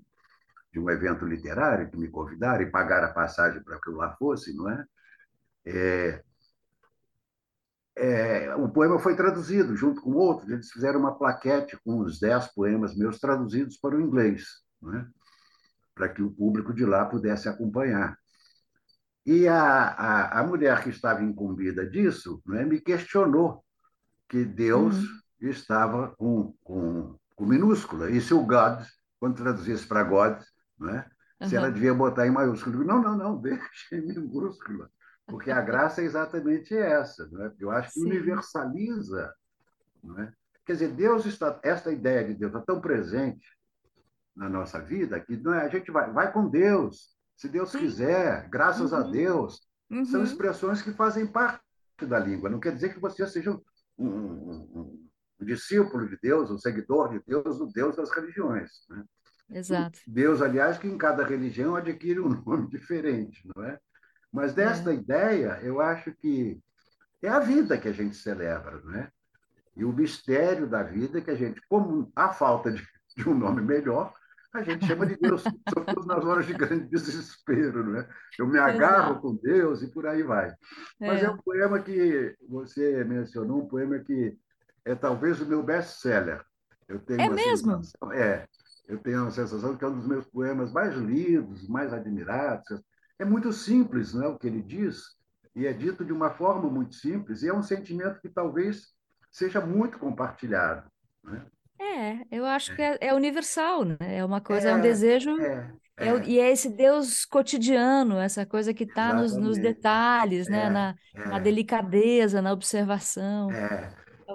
de 0.70 0.78
um 0.78 0.90
evento 0.90 1.24
literário 1.24 1.90
que 1.90 1.96
me 1.96 2.10
convidaram 2.10 2.62
e 2.62 2.70
pagaram 2.70 3.08
a 3.08 3.12
passagem 3.12 3.62
para 3.62 3.80
que 3.80 3.88
eu 3.88 3.94
lá 3.94 4.14
fosse, 4.16 4.54
não 4.54 4.68
é? 4.68 4.84
é? 5.64 6.22
É, 7.96 8.54
o 8.56 8.68
poema 8.68 8.98
foi 8.98 9.16
traduzido 9.16 9.74
junto 9.74 10.02
com 10.02 10.12
outros. 10.12 10.50
Eles 10.50 10.70
fizeram 10.70 11.00
uma 11.00 11.16
plaquete 11.16 11.78
com 11.82 12.00
os 12.00 12.20
dez 12.20 12.48
poemas 12.48 12.94
meus 12.94 13.18
traduzidos 13.18 13.78
para 13.78 13.96
o 13.96 14.00
inglês, 14.02 14.44
é? 14.94 15.06
para 15.94 16.10
que 16.10 16.22
o 16.22 16.30
público 16.30 16.74
de 16.74 16.84
lá 16.84 17.06
pudesse 17.06 17.48
acompanhar. 17.48 18.18
E 19.26 19.48
a, 19.48 19.88
a, 19.88 20.40
a 20.40 20.46
mulher 20.46 20.82
que 20.82 20.90
estava 20.90 21.22
incumbida 21.22 21.88
disso 21.88 22.42
né, 22.46 22.64
me 22.64 22.80
questionou 22.80 23.64
que 24.28 24.44
Deus 24.44 24.96
uhum. 24.96 25.48
estava 25.48 26.08
com, 26.16 26.54
com, 26.62 27.16
com, 27.34 27.46
minúscula. 27.46 28.10
E 28.10 28.20
se 28.20 28.34
o 28.34 28.44
God, 28.44 28.84
quando 29.18 29.36
traduzisse 29.36 29.86
para 29.86 30.04
God, 30.04 30.42
né, 30.78 31.06
uhum. 31.40 31.48
se 31.48 31.56
ela 31.56 31.70
devia 31.70 31.94
botar 31.94 32.26
em 32.26 32.30
maiúsculo. 32.30 32.84
Não, 32.84 33.00
não, 33.00 33.16
não, 33.16 33.40
deixa 33.40 33.64
em 33.92 34.06
minúscula. 34.06 34.90
Porque 35.26 35.50
a 35.50 35.60
graça 35.62 36.02
é 36.02 36.04
exatamente 36.04 36.76
essa. 36.76 37.26
Né? 37.28 37.50
Eu 37.58 37.70
acho 37.70 37.94
que 37.94 38.00
Sim. 38.00 38.06
universaliza. 38.06 39.34
Né? 40.02 40.32
Quer 40.66 40.72
dizer, 40.74 40.92
Deus 40.92 41.24
está, 41.24 41.58
essa 41.62 41.90
ideia 41.90 42.24
de 42.24 42.34
Deus 42.34 42.52
está 42.52 42.60
tão 42.60 42.78
presente 42.78 43.46
na 44.36 44.48
nossa 44.50 44.80
vida 44.80 45.20
que 45.20 45.36
não 45.36 45.54
é, 45.54 45.64
a 45.64 45.68
gente 45.68 45.90
vai, 45.90 46.12
vai 46.12 46.32
com 46.32 46.48
Deus, 46.48 47.13
se 47.44 47.48
Deus 47.50 47.70
Sim. 47.72 47.80
quiser, 47.80 48.48
graças 48.48 48.92
uhum. 48.92 48.98
a 48.98 49.02
Deus, 49.02 49.68
uhum. 49.90 50.04
são 50.06 50.24
expressões 50.24 50.80
que 50.80 50.92
fazem 50.92 51.26
parte 51.26 51.60
da 52.00 52.18
língua. 52.18 52.48
Não 52.48 52.58
quer 52.58 52.72
dizer 52.72 52.94
que 52.94 53.00
você 53.00 53.26
seja 53.26 53.50
um, 53.52 54.08
um, 54.08 55.06
um, 55.38 55.44
discípulo 55.44 56.08
de 56.08 56.18
Deus, 56.22 56.50
um 56.50 56.56
seguidor 56.56 57.10
de 57.10 57.22
Deus, 57.26 57.60
o 57.60 57.66
Deus 57.66 57.96
das 57.96 58.10
religiões. 58.10 58.70
Né? 58.88 59.04
Exato. 59.50 60.00
Deus, 60.06 60.40
aliás, 60.40 60.78
que 60.78 60.88
em 60.88 60.96
cada 60.96 61.22
religião 61.22 61.76
adquire 61.76 62.18
um 62.18 62.30
nome 62.46 62.66
diferente, 62.70 63.46
não 63.54 63.62
é? 63.62 63.78
Mas 64.32 64.54
desta 64.54 64.90
é. 64.90 64.94
ideia, 64.94 65.60
eu 65.62 65.82
acho 65.82 66.14
que 66.14 66.58
é 67.20 67.28
a 67.28 67.40
vida 67.40 67.76
que 67.76 67.88
a 67.88 67.92
gente 67.92 68.16
celebra, 68.16 68.80
não 68.82 68.94
é? 68.94 69.10
E 69.76 69.84
o 69.84 69.92
mistério 69.92 70.66
da 70.66 70.82
vida 70.82 71.20
que 71.20 71.30
a 71.30 71.34
gente, 71.34 71.60
como 71.68 72.10
a 72.16 72.32
falta 72.32 72.72
de, 72.72 72.82
de 73.14 73.28
um 73.28 73.34
nome 73.36 73.60
melhor, 73.60 74.14
A 74.54 74.62
gente 74.62 74.86
chama 74.86 75.04
de 75.04 75.16
Deus, 75.16 75.42
sobretudo 75.68 76.06
nas 76.06 76.24
horas 76.24 76.46
de 76.46 76.54
grande 76.54 76.86
desespero, 76.86 77.84
não 77.84 77.98
é? 77.98 78.08
Eu 78.38 78.46
me 78.46 78.56
agarro 78.56 79.12
Exato. 79.12 79.20
com 79.20 79.34
Deus 79.34 79.82
e 79.82 79.88
por 79.88 80.06
aí 80.06 80.22
vai. 80.22 80.54
Mas 81.00 81.22
é. 81.22 81.26
é 81.26 81.30
um 81.30 81.36
poema 81.38 81.80
que 81.80 82.36
você 82.48 83.02
mencionou, 83.02 83.64
um 83.64 83.68
poema 83.68 83.98
que 83.98 84.38
é 84.84 84.94
talvez 84.94 85.40
o 85.40 85.46
meu 85.46 85.60
best-seller. 85.60 86.40
Eu 86.86 87.00
tenho 87.00 87.20
é 87.20 87.28
mesmo? 87.28 87.82
Sensação, 87.82 88.12
é. 88.12 88.46
Eu 88.86 88.98
tenho 88.98 89.26
a 89.26 89.30
sensação 89.32 89.72
de 89.72 89.78
que 89.78 89.84
é 89.84 89.88
um 89.88 89.96
dos 89.96 90.06
meus 90.06 90.26
poemas 90.26 90.72
mais 90.72 90.94
lidos, 90.94 91.66
mais 91.68 91.92
admirados. 91.92 92.80
É 93.18 93.24
muito 93.24 93.52
simples, 93.52 94.14
não 94.14 94.24
é 94.24 94.28
o 94.28 94.38
que 94.38 94.46
ele 94.46 94.62
diz, 94.62 95.16
e 95.56 95.66
é 95.66 95.72
dito 95.72 96.04
de 96.04 96.12
uma 96.12 96.30
forma 96.30 96.70
muito 96.70 96.94
simples, 96.94 97.42
e 97.42 97.48
é 97.48 97.54
um 97.54 97.62
sentimento 97.62 98.20
que 98.20 98.28
talvez 98.28 98.92
seja 99.32 99.60
muito 99.60 99.98
compartilhado. 99.98 100.88
Né? 101.24 101.44
É, 101.78 102.18
eu 102.30 102.44
acho 102.44 102.74
que 102.74 102.82
é, 102.82 102.98
é 103.00 103.14
universal, 103.14 103.84
né? 103.84 103.96
É 104.00 104.24
uma 104.24 104.40
coisa, 104.40 104.68
é, 104.68 104.70
é 104.72 104.74
um 104.74 104.80
desejo, 104.80 105.30
é, 105.40 105.72
é, 105.96 106.08
é. 106.08 106.24
e 106.26 106.38
é 106.38 106.50
esse 106.50 106.68
Deus 106.68 107.24
cotidiano, 107.24 108.18
essa 108.18 108.46
coisa 108.46 108.72
que 108.72 108.84
está 108.84 109.12
nos, 109.14 109.36
nos, 109.36 109.58
detalhes, 109.58 110.48
né? 110.48 110.70
Na, 110.70 110.94
na, 111.14 111.38
delicadeza, 111.38 112.40
na 112.40 112.52
observação. 112.52 113.48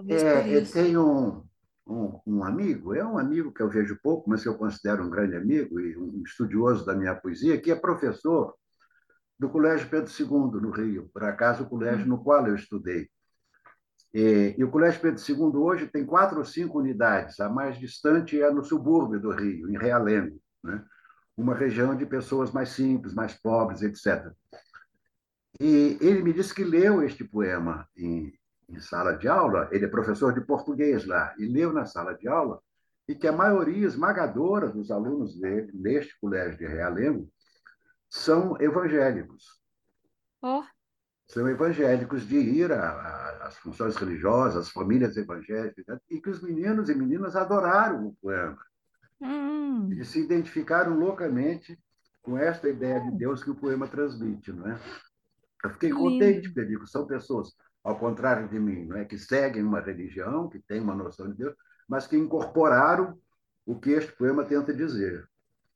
Eu 0.07 0.71
tenho 0.71 1.01
um, 1.05 1.43
um, 1.87 2.19
um, 2.25 2.43
amigo, 2.43 2.93
é 2.93 3.03
um 3.03 3.17
amigo 3.17 3.51
que 3.51 3.61
eu 3.61 3.69
vejo 3.69 3.99
pouco, 4.01 4.29
mas 4.29 4.43
que 4.43 4.49
eu 4.49 4.57
considero 4.57 5.03
um 5.03 5.09
grande 5.09 5.35
amigo 5.35 5.79
e 5.79 5.97
um 5.97 6.21
estudioso 6.23 6.85
da 6.85 6.93
minha 6.93 7.15
poesia, 7.15 7.59
que 7.59 7.71
é 7.71 7.75
professor 7.75 8.53
do 9.39 9.49
Colégio 9.49 9.89
Pedro 9.89 10.11
II, 10.11 10.61
no 10.61 10.69
Rio, 10.69 11.09
por 11.13 11.23
acaso 11.23 11.63
o 11.63 11.69
colégio 11.69 12.05
hum. 12.05 12.09
no 12.09 12.23
qual 12.23 12.45
eu 12.45 12.55
estudei. 12.55 13.09
E, 14.13 14.55
o 14.63 14.71
Colégio 14.71 15.01
Pedro 15.01 15.21
II 15.21 15.61
hoje 15.61 15.87
tem 15.87 16.05
quatro 16.05 16.39
ou 16.39 16.45
cinco 16.45 16.79
unidades. 16.79 17.39
A 17.39 17.49
mais 17.49 17.77
distante 17.77 18.41
é 18.41 18.49
no 18.49 18.63
subúrbio 18.63 19.19
do 19.19 19.31
Rio, 19.31 19.69
em 19.69 19.77
Realengo, 19.77 20.39
né? 20.63 20.83
uma 21.37 21.53
região 21.53 21.95
de 21.95 22.05
pessoas 22.05 22.51
mais 22.51 22.69
simples, 22.69 23.13
mais 23.13 23.33
pobres, 23.33 23.81
etc. 23.81 24.31
E 25.59 25.97
ele 26.01 26.23
me 26.23 26.33
disse 26.33 26.53
que 26.53 26.63
leu 26.63 27.03
este 27.03 27.23
poema 27.23 27.87
em, 27.95 28.33
em 28.67 28.79
sala 28.79 29.13
de 29.13 29.27
aula. 29.27 29.69
Ele 29.71 29.85
é 29.85 29.89
professor 29.89 30.33
de 30.33 30.41
português 30.41 31.05
lá 31.05 31.33
e 31.37 31.45
leu 31.45 31.71
na 31.71 31.85
sala 31.85 32.13
de 32.13 32.27
aula 32.27 32.59
e 33.07 33.15
que 33.15 33.27
a 33.27 33.31
maioria 33.31 33.87
esmagadora 33.87 34.69
dos 34.69 34.91
alunos 34.91 35.39
dele 35.39 35.71
neste 35.73 36.19
colégio 36.19 36.57
de 36.57 36.67
Realengo 36.67 37.27
são 38.07 38.59
evangélicos. 38.61 39.59
Oh. 40.41 40.63
São 41.27 41.47
evangélicos 41.47 42.27
de 42.27 42.37
ir 42.37 42.71
às 43.39 43.57
funções 43.57 43.95
religiosas, 43.95 44.67
às 44.67 44.69
famílias 44.69 45.15
evangélicas, 45.17 45.85
né? 45.87 45.99
e 46.09 46.21
que 46.21 46.29
os 46.29 46.41
meninos 46.41 46.89
e 46.89 46.95
meninas 46.95 47.35
adoraram 47.35 48.07
o 48.07 48.15
poema. 48.21 48.57
Hum. 49.21 49.91
E 49.91 50.03
se 50.05 50.21
identificaram 50.21 50.97
loucamente 50.97 51.77
com 52.21 52.37
esta 52.37 52.69
ideia 52.69 52.99
de 53.01 53.11
Deus 53.11 53.43
que 53.43 53.49
o 53.49 53.55
poema 53.55 53.87
transmite, 53.87 54.51
não 54.51 54.67
é? 54.67 54.79
Eu 55.63 55.69
fiquei 55.71 55.89
contente, 55.89 56.49
porque 56.49 56.67
digo, 56.67 56.87
são 56.87 57.05
pessoas, 57.05 57.53
ao 57.83 57.97
contrário 57.97 58.47
de 58.47 58.59
mim, 58.59 58.85
não 58.85 58.97
é, 58.97 59.05
que 59.05 59.17
seguem 59.17 59.63
uma 59.63 59.81
religião, 59.81 60.47
que 60.47 60.59
têm 60.59 60.79
uma 60.79 60.95
noção 60.95 61.29
de 61.29 61.37
Deus, 61.37 61.55
mas 61.87 62.07
que 62.07 62.15
incorporaram 62.15 63.19
o 63.65 63.79
que 63.79 63.91
este 63.91 64.11
poema 64.13 64.45
tenta 64.45 64.73
dizer. 64.73 65.27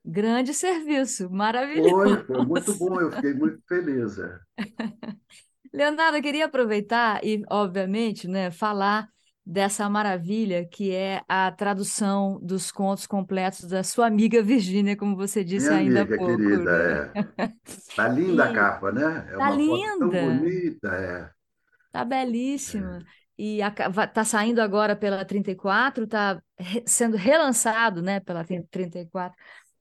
Grande 0.06 0.54
serviço, 0.54 1.30
maravilhoso. 1.30 2.26
Foi, 2.26 2.36
foi 2.36 2.46
muito 2.46 2.78
bom, 2.78 3.00
eu 3.00 3.12
fiquei 3.12 3.34
muito 3.34 3.62
feliz. 3.68 4.18
É. 4.20 4.40
Leonardo, 5.74 6.18
eu 6.18 6.22
queria 6.22 6.46
aproveitar 6.46 7.24
e, 7.24 7.44
obviamente, 7.50 8.28
né, 8.28 8.52
falar 8.52 9.08
dessa 9.46 9.90
maravilha 9.90 10.66
que 10.66 10.94
é 10.94 11.22
a 11.28 11.52
tradução 11.52 12.40
dos 12.42 12.72
contos 12.72 13.06
completos 13.06 13.66
da 13.66 13.84
sua 13.84 14.08
amiga 14.08 14.42
Virgínia, 14.42 14.96
como 14.96 15.18
você 15.18 15.44
disse 15.44 15.68
Minha 15.68 15.80
ainda 15.80 16.02
amiga 16.02 16.16
há 16.16 16.18
pouco. 16.18 16.38
querida, 16.38 17.12
né? 17.16 17.26
é. 17.38 17.52
Tá 17.96 18.08
linda 18.08 18.46
e... 18.46 18.50
a 18.50 18.54
capa, 18.54 18.92
né? 18.92 19.28
É 19.32 19.36
tá 19.36 19.52
linda. 19.52 20.10
tão 20.10 20.10
bonita, 20.10 20.88
é. 20.88 21.30
Tá 21.92 22.06
belíssima. 22.06 23.00
É. 23.00 23.24
E 23.36 23.60
está 23.62 24.24
saindo 24.24 24.62
agora 24.62 24.96
pela 24.96 25.26
34, 25.26 26.04
está 26.04 26.42
sendo 26.86 27.18
relançado 27.18 28.02
né, 28.02 28.20
pela 28.20 28.46
34. 28.46 29.36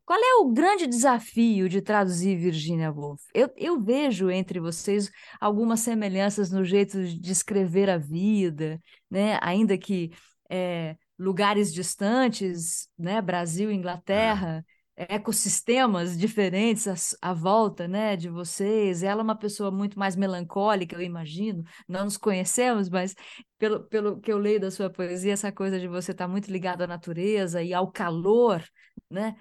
Qual 0.04 0.18
é 0.18 0.34
o 0.40 0.52
grande 0.52 0.86
desafio 0.86 1.68
de 1.68 1.80
traduzir 1.80 2.36
Virginia 2.36 2.90
Woolf? 2.90 3.22
Eu, 3.32 3.50
eu 3.56 3.80
vejo 3.80 4.30
entre 4.30 4.58
vocês 4.60 5.10
algumas 5.40 5.80
semelhanças 5.80 6.50
no 6.50 6.64
jeito 6.64 7.02
de 7.04 7.32
escrever 7.32 7.88
a 7.88 7.98
vida, 7.98 8.80
né? 9.10 9.38
ainda 9.40 9.78
que 9.78 10.10
é, 10.50 10.96
lugares 11.18 11.72
distantes, 11.72 12.88
né? 12.98 13.22
Brasil, 13.22 13.70
Inglaterra, 13.70 14.64
ecossistemas 14.96 16.18
diferentes 16.18 16.86
à, 16.86 17.30
à, 17.30 17.32
volta 17.32 17.88
né, 17.88 18.16
de 18.16 18.28
vocês. 18.28 19.02
Ela 19.02 19.22
é 19.22 19.24
uma 19.24 19.38
pessoa 19.38 19.70
muito 19.70 19.98
mais 19.98 20.16
melancólica, 20.16 20.96
eu 20.96 21.00
imagino. 21.00 21.64
Não 21.88 22.04
nos 22.04 22.16
conhecemos, 22.16 22.88
mas 22.88 23.14
pelo, 23.58 23.84
pelo 23.84 24.20
que 24.20 24.32
eu 24.32 24.38
leio 24.38 24.60
da 24.60 24.70
sua 24.70 24.90
poesia, 24.90 25.32
essa 25.32 25.50
coisa 25.50 25.78
de 25.80 25.88
você 25.88 26.12
estar 26.12 26.28
muito 26.28 26.50
ligado 26.50 26.82
à 26.82 26.86
natureza 26.86 27.62
e 27.62 27.72
ao 27.72 27.90
calor, 27.90 28.62
né? 29.10 29.34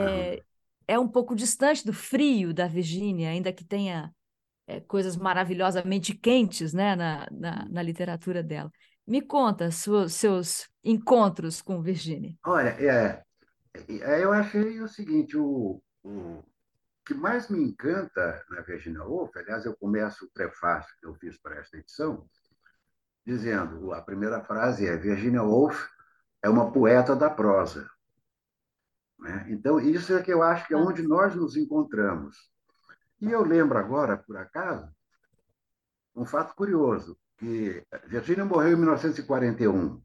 É, 0.00 0.42
é 0.88 0.98
um 0.98 1.08
pouco 1.08 1.34
distante 1.34 1.84
do 1.84 1.92
frio 1.92 2.52
da 2.54 2.66
Virgínia, 2.66 3.30
ainda 3.30 3.52
que 3.52 3.64
tenha 3.64 4.12
é, 4.66 4.80
coisas 4.80 5.16
maravilhosamente 5.16 6.14
quentes 6.14 6.72
né, 6.72 6.96
na, 6.96 7.26
na, 7.30 7.66
na 7.68 7.82
literatura 7.82 8.42
dela. 8.42 8.70
Me 9.06 9.22
conta 9.22 9.70
seus, 9.70 10.14
seus 10.14 10.68
encontros 10.82 11.62
com 11.62 11.80
Virgínia. 11.80 12.34
Olha, 12.44 12.70
é, 12.70 13.22
é, 13.88 14.24
eu 14.24 14.32
achei 14.32 14.80
o 14.80 14.88
seguinte, 14.88 15.36
o, 15.36 15.80
o 16.02 16.42
que 17.04 17.14
mais 17.14 17.48
me 17.48 17.62
encanta 17.62 18.44
na 18.50 18.60
Virginia 18.62 19.04
Woolf, 19.04 19.36
aliás, 19.36 19.64
eu 19.64 19.76
começo 19.76 20.24
o 20.24 20.30
prefácio 20.32 20.92
que 20.98 21.06
eu 21.06 21.14
fiz 21.14 21.38
para 21.38 21.60
esta 21.60 21.76
edição, 21.76 22.26
dizendo, 23.24 23.92
a 23.92 24.02
primeira 24.02 24.42
frase 24.42 24.86
é 24.86 24.96
Virginia 24.96 25.42
Woolf 25.42 25.88
é 26.42 26.48
uma 26.48 26.70
poeta 26.70 27.14
da 27.14 27.30
prosa. 27.30 27.88
Né? 29.18 29.46
Então, 29.50 29.80
isso 29.80 30.14
é 30.14 30.22
que 30.22 30.32
eu 30.32 30.42
acho 30.42 30.66
que 30.66 30.74
é 30.74 30.76
onde 30.76 31.02
nós 31.02 31.34
nos 31.34 31.56
encontramos. 31.56 32.36
E 33.20 33.30
eu 33.30 33.42
lembro 33.42 33.78
agora, 33.78 34.16
por 34.16 34.36
acaso, 34.36 34.88
um 36.14 36.24
fato 36.24 36.54
curioso, 36.54 37.18
que 37.38 37.84
Virginia 38.06 38.44
morreu 38.44 38.72
em 38.72 38.76
1941 38.76 40.00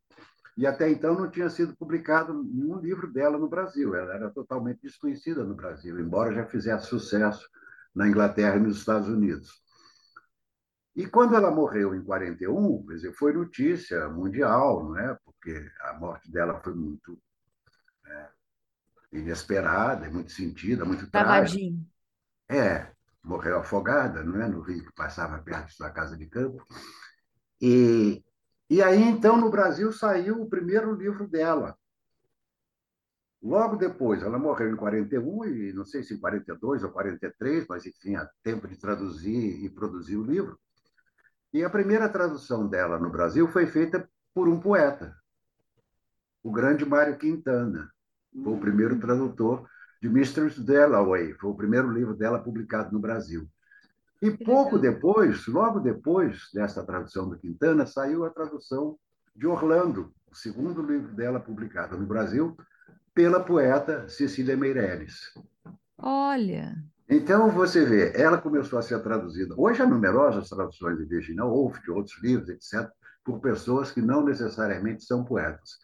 e 0.58 0.68
até 0.68 0.90
então 0.90 1.16
não 1.16 1.30
tinha 1.30 1.50
sido 1.50 1.76
publicado 1.76 2.44
nenhum 2.44 2.80
livro 2.80 3.12
dela 3.12 3.38
no 3.38 3.48
Brasil. 3.48 3.96
Ela 3.96 4.16
era 4.16 4.30
totalmente 4.30 4.82
desconhecida 4.82 5.44
no 5.44 5.56
Brasil, 5.56 6.00
embora 6.00 6.34
já 6.34 6.46
fizesse 6.46 6.88
sucesso 6.88 7.48
na 7.96 8.08
Inglaterra 8.08 8.58
e 8.58 8.60
nos 8.60 8.78
Estados 8.78 9.08
Unidos. 9.08 9.62
E 10.96 11.08
quando 11.08 11.36
ela 11.36 11.50
morreu 11.50 11.96
em 11.96 12.04
41, 12.04 12.86
quer 12.86 12.96
dizer, 12.96 13.14
foi 13.14 13.32
notícia 13.34 14.10
mundial, 14.10 14.84
não 14.84 14.98
é? 14.98 15.18
Porque 15.24 15.72
a 15.82 15.94
morte 15.94 16.30
dela 16.30 16.60
foi 16.62 16.74
muito 16.74 17.18
é, 18.06 18.30
inesperada, 19.12 20.10
muito 20.10 20.32
sentida, 20.32 20.86
muito 20.86 21.10
trágica. 21.10 21.76
É, 22.50 22.92
morreu 23.24 23.60
afogada, 23.60 24.24
não 24.24 24.42
é? 24.42 24.48
No 24.48 24.62
rio 24.62 24.86
que 24.86 24.94
passava 24.94 25.40
perto 25.40 25.68
de 25.68 25.74
sua 25.74 25.90
casa 25.90 26.18
de 26.18 26.26
campo. 26.28 26.66
E, 27.62 28.24
e 28.70 28.82
aí, 28.82 29.02
então, 29.02 29.38
no 29.38 29.50
Brasil 29.50 29.92
saiu 29.92 30.42
o 30.42 30.50
primeiro 30.50 30.96
livro 30.96 31.28
dela. 31.28 31.78
Logo 33.42 33.76
depois, 33.76 34.22
ela 34.22 34.38
morreu 34.38 34.72
em 34.72 34.76
41, 34.76 35.46
e 35.46 35.74
não 35.74 35.84
sei 35.84 36.04
se 36.04 36.14
em 36.14 36.20
42 36.20 36.84
ou 36.84 36.92
43, 36.92 37.66
mas 37.68 37.86
enfim, 37.86 38.16
há 38.16 38.30
tempo 38.44 38.68
de 38.68 38.78
traduzir 38.78 39.64
e 39.64 39.70
produzir 39.70 40.16
o 40.16 40.24
livro. 40.24 40.60
E 41.52 41.64
a 41.64 41.70
primeira 41.70 42.08
tradução 42.08 42.68
dela 42.68 43.00
no 43.00 43.10
Brasil 43.10 43.48
foi 43.48 43.66
feita 43.66 44.08
por 44.34 44.48
um 44.48 44.60
poeta, 44.60 45.16
o 46.44 46.52
grande 46.52 46.86
Mário 46.86 47.18
Quintana. 47.18 47.92
Foi 48.34 48.54
o 48.54 48.60
primeiro 48.60 49.00
tradutor 49.00 49.68
de 50.02 50.10
Mistress 50.10 50.60
Dalloway, 50.60 51.34
foi 51.34 51.52
o 51.52 51.56
primeiro 51.56 51.92
livro 51.92 52.16
dela 52.16 52.40
publicado 52.40 52.92
no 52.92 53.00
Brasil. 53.00 53.48
E 54.22 54.32
pouco 54.32 54.78
depois, 54.78 55.48
logo 55.48 55.80
depois 55.80 56.50
dessa 56.54 56.84
tradução 56.84 57.28
do 57.30 57.38
Quintana, 57.38 57.86
saiu 57.86 58.24
a 58.24 58.30
tradução 58.30 58.98
de 59.36 59.48
Orlando, 59.48 60.14
o 60.32 60.36
segundo 60.36 60.82
livro 60.82 61.14
dela 61.14 61.40
publicado 61.40 61.98
no 61.98 62.06
Brasil, 62.06 62.56
pela 63.14 63.40
poeta 63.40 64.08
Cecília 64.08 64.56
Meirelles. 64.56 65.34
Olha! 65.98 66.76
Então, 67.10 67.52
você 67.52 67.84
vê, 67.84 68.14
ela 68.16 68.38
começou 68.38 68.80
a 68.80 68.82
ser 68.82 69.02
traduzida. 69.04 69.54
Hoje 69.58 69.82
há 69.82 69.86
numerosas 69.86 70.50
traduções 70.50 70.98
de 70.98 71.06
Virginia 71.06 71.44
Woolf, 71.44 71.80
de 71.82 71.92
outros 71.92 72.22
livros, 72.24 72.50
etc., 72.50 72.90
por 73.24 73.40
pessoas 73.40 73.92
que 73.92 74.02
não 74.02 74.24
necessariamente 74.24 75.04
são 75.04 75.24
poetas. 75.24 75.78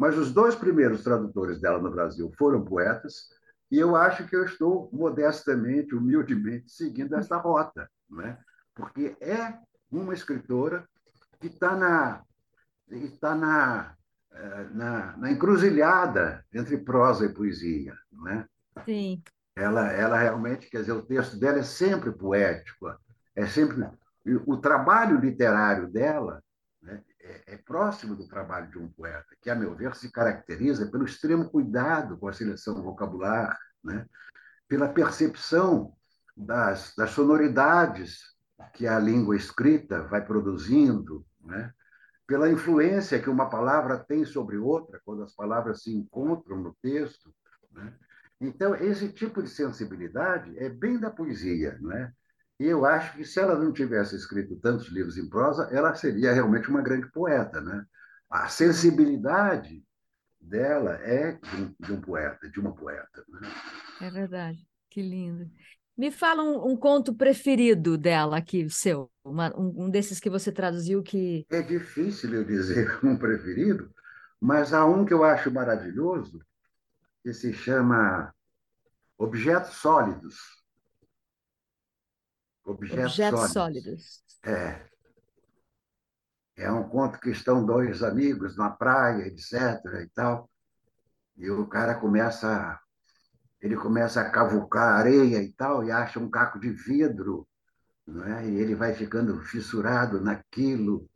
Mas 0.00 0.16
os 0.16 0.32
dois 0.32 0.54
primeiros 0.54 1.04
tradutores 1.04 1.60
dela 1.60 1.78
no 1.78 1.90
Brasil 1.90 2.32
foram 2.38 2.64
poetas, 2.64 3.28
e 3.70 3.78
eu 3.78 3.94
acho 3.94 4.26
que 4.26 4.34
eu 4.34 4.46
estou 4.46 4.88
modestamente, 4.90 5.94
humildemente, 5.94 6.72
seguindo 6.72 7.14
essa 7.14 7.36
rota, 7.36 7.86
né? 8.08 8.38
porque 8.74 9.14
é 9.20 9.58
uma 9.92 10.14
escritora 10.14 10.88
que 11.38 11.48
está 11.48 11.76
na, 11.76 12.22
está 12.88 13.34
na, 13.34 13.94
eh, 14.32 14.68
na, 14.72 15.16
na 15.18 15.32
encruzilhada 15.32 16.46
entre 16.50 16.78
prosa 16.78 17.26
e 17.26 17.34
poesia, 17.34 17.94
não 18.10 18.26
é? 18.26 18.46
Sim. 18.86 19.22
Ela, 19.54 19.92
ela 19.92 20.16
realmente, 20.16 20.70
quer 20.70 20.78
dizer, 20.78 20.92
o 20.92 21.02
texto 21.02 21.38
dela 21.38 21.58
é 21.58 21.62
sempre 21.62 22.10
poético, 22.10 22.90
é 23.36 23.46
sempre 23.46 23.86
o 24.46 24.56
trabalho 24.56 25.20
literário 25.20 25.88
dela 25.88 26.36
né, 26.36 26.49
é, 27.22 27.54
é, 27.54 27.56
próximo 27.56 28.16
do 28.16 28.26
trabalho 28.26 28.70
de 28.70 28.78
um 28.78 28.88
poeta, 28.88 29.36
que, 29.40 29.50
a 29.50 29.54
meu 29.54 29.74
ver, 29.74 29.94
se 29.94 30.10
caracteriza 30.10 30.90
pelo 30.90 31.04
extremo 31.04 31.48
cuidado 31.50 32.16
com 32.18 32.28
a 32.28 32.32
seleção 32.32 32.82
vocabular, 32.82 33.58
né, 33.82 34.06
pela 34.68 34.88
percepção 34.88 35.94
das, 36.36 36.94
das 36.96 37.10
sonoridades 37.10 38.34
que 38.74 38.86
a 38.86 38.98
língua 38.98 39.36
escrita 39.36 40.02
vai 40.02 40.24
produzindo, 40.24 41.24
né, 41.40 41.72
pela 42.30 42.48
influência 42.48 43.20
que 43.20 43.28
uma 43.28 43.50
palavra 43.50 43.98
tem 43.98 44.24
sobre 44.24 44.56
outra, 44.56 45.00
quando 45.04 45.24
as 45.24 45.34
palavras 45.34 45.82
se 45.82 45.92
encontram 45.92 46.58
no 46.58 46.76
texto. 46.80 47.34
Né? 47.72 47.92
Então, 48.40 48.72
esse 48.76 49.08
tipo 49.12 49.42
de 49.42 49.48
sensibilidade 49.48 50.56
é 50.56 50.68
bem 50.68 50.96
da 50.96 51.10
poesia. 51.10 51.76
É? 51.92 52.04
E 52.04 52.19
eu 52.66 52.84
acho 52.84 53.16
que 53.16 53.24
se 53.24 53.40
ela 53.40 53.58
não 53.58 53.72
tivesse 53.72 54.14
escrito 54.14 54.56
tantos 54.56 54.88
livros 54.88 55.16
em 55.16 55.28
prosa, 55.28 55.68
ela 55.72 55.94
seria 55.94 56.32
realmente 56.32 56.68
uma 56.68 56.82
grande 56.82 57.10
poeta. 57.10 57.60
Né? 57.60 57.84
A 58.28 58.48
sensibilidade 58.48 59.82
dela 60.40 60.94
é 61.02 61.32
de 61.32 61.56
um, 61.56 61.74
de 61.80 61.92
um 61.92 62.00
poeta, 62.00 62.50
de 62.50 62.60
uma 62.60 62.74
poeta. 62.74 63.24
Né? 63.28 63.48
É 64.02 64.10
verdade, 64.10 64.66
que 64.90 65.00
lindo. 65.00 65.50
Me 65.96 66.10
fala 66.10 66.42
um, 66.42 66.72
um 66.72 66.76
conto 66.76 67.14
preferido 67.14 67.96
dela 67.96 68.38
aqui, 68.38 68.68
seu, 68.70 69.10
uma, 69.24 69.54
um, 69.58 69.84
um, 69.84 69.90
desses 69.90 70.18
que 70.18 70.30
você 70.30 70.50
traduziu 70.50 71.02
que. 71.02 71.46
É 71.50 71.62
difícil 71.62 72.34
eu 72.34 72.44
dizer 72.44 72.98
um 73.04 73.16
preferido, 73.16 73.90
mas 74.40 74.72
há 74.72 74.84
um 74.86 75.04
que 75.04 75.12
eu 75.12 75.24
acho 75.24 75.50
maravilhoso, 75.50 76.40
que 77.22 77.32
se 77.32 77.52
chama 77.52 78.34
Objetos 79.18 79.74
Sólidos. 79.74 80.59
Objetos, 82.64 83.12
Objetos 83.12 83.52
sólidos. 83.52 83.52
sólidos. 83.52 84.24
É. 84.44 84.90
É 86.56 86.70
um 86.70 86.88
conto 86.88 87.18
que 87.18 87.30
estão 87.30 87.64
dois 87.64 88.02
amigos 88.02 88.56
na 88.56 88.70
praia, 88.70 89.26
etc. 89.26 89.52
e 90.02 90.08
tal. 90.14 90.50
E 91.36 91.50
o 91.50 91.66
cara 91.66 91.94
começa 91.94 92.78
ele 93.60 93.76
começa 93.76 94.20
a 94.20 94.30
cavucar 94.30 94.96
areia 94.96 95.42
e 95.42 95.52
tal 95.52 95.84
e 95.84 95.90
acha 95.90 96.18
um 96.18 96.30
caco 96.30 96.58
de 96.58 96.70
vidro, 96.70 97.46
não 98.06 98.24
é? 98.24 98.48
E 98.48 98.56
ele 98.56 98.74
vai 98.74 98.94
ficando 98.94 99.38
fissurado 99.42 100.20
naquilo. 100.20 101.08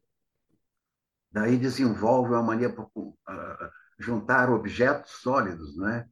Daí 1.33 1.57
desenvolve 1.57 2.33
uma 2.33 2.43
mania 2.43 2.71
por 2.71 2.91
uh, 2.95 3.15
juntar 3.99 4.51
objetos 4.51 5.11
sólidos, 5.11 5.75
não 5.77 5.89
é? 5.89 6.07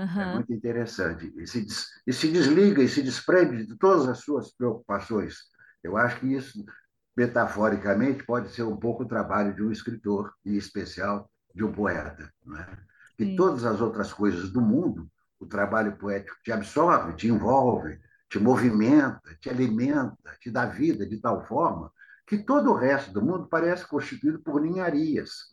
Uhum. 0.00 0.20
É 0.22 0.34
muito 0.34 0.52
interessante. 0.52 1.32
E 1.36 1.46
se, 1.46 1.66
e 2.06 2.12
se 2.12 2.32
desliga 2.32 2.82
e 2.82 2.88
se 2.88 3.02
desprende 3.02 3.66
de 3.66 3.76
todas 3.76 4.08
as 4.08 4.20
suas 4.20 4.52
preocupações. 4.54 5.36
Eu 5.82 5.96
acho 5.96 6.20
que 6.20 6.34
isso, 6.34 6.64
metaforicamente, 7.16 8.24
pode 8.24 8.50
ser 8.50 8.62
um 8.62 8.76
pouco 8.76 9.02
o 9.02 9.08
trabalho 9.08 9.54
de 9.54 9.62
um 9.62 9.70
escritor, 9.70 10.32
e 10.44 10.54
em 10.54 10.56
especial 10.56 11.30
de 11.54 11.64
um 11.64 11.72
poeta. 11.72 12.32
Não 12.44 12.56
é? 12.56 12.78
E 13.18 13.24
Sim. 13.24 13.36
todas 13.36 13.64
as 13.64 13.80
outras 13.80 14.12
coisas 14.12 14.50
do 14.50 14.60
mundo, 14.60 15.10
o 15.38 15.46
trabalho 15.46 15.96
poético 15.96 16.36
te 16.42 16.52
absorve, 16.52 17.14
te 17.14 17.28
envolve, 17.28 18.00
te 18.28 18.38
movimenta, 18.38 19.36
te 19.40 19.50
alimenta, 19.50 20.36
te 20.40 20.50
dá 20.50 20.64
vida 20.66 21.06
de 21.06 21.18
tal 21.18 21.44
forma 21.46 21.92
que 22.26 22.38
todo 22.38 22.70
o 22.70 22.74
resto 22.74 23.12
do 23.12 23.20
mundo 23.20 23.48
parece 23.48 23.84
constituído 23.86 24.38
por 24.38 24.60
ninharias. 24.60 25.52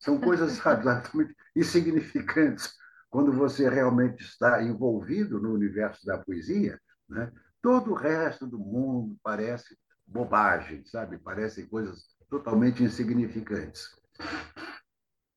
São 0.00 0.20
coisas 0.20 0.58
absolutamente 0.66 1.36
insignificantes 1.54 2.72
quando 3.10 3.32
você 3.32 3.68
realmente 3.68 4.22
está 4.22 4.62
envolvido 4.62 5.40
no 5.40 5.52
universo 5.52 6.04
da 6.04 6.18
poesia, 6.18 6.78
né? 7.08 7.32
todo 7.62 7.92
o 7.92 7.94
resto 7.94 8.46
do 8.46 8.58
mundo 8.58 9.16
parece 9.22 9.76
bobagem, 10.06 10.84
sabe? 10.84 11.18
Parecem 11.18 11.66
coisas 11.66 12.16
totalmente 12.28 12.82
insignificantes. 12.82 13.88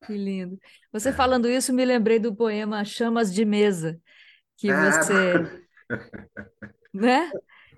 Que 0.06 0.18
lindo. 0.18 0.60
Você 0.92 1.10
é. 1.10 1.14
falando 1.14 1.48
isso, 1.48 1.74
me 1.74 1.86
lembrei 1.86 2.20
do 2.20 2.36
poema 2.36 2.84
Chamas 2.84 3.34
de 3.34 3.46
Mesa, 3.46 4.00
que 4.58 4.70
é. 4.70 4.92
você. 4.92 5.68
né? 6.94 7.32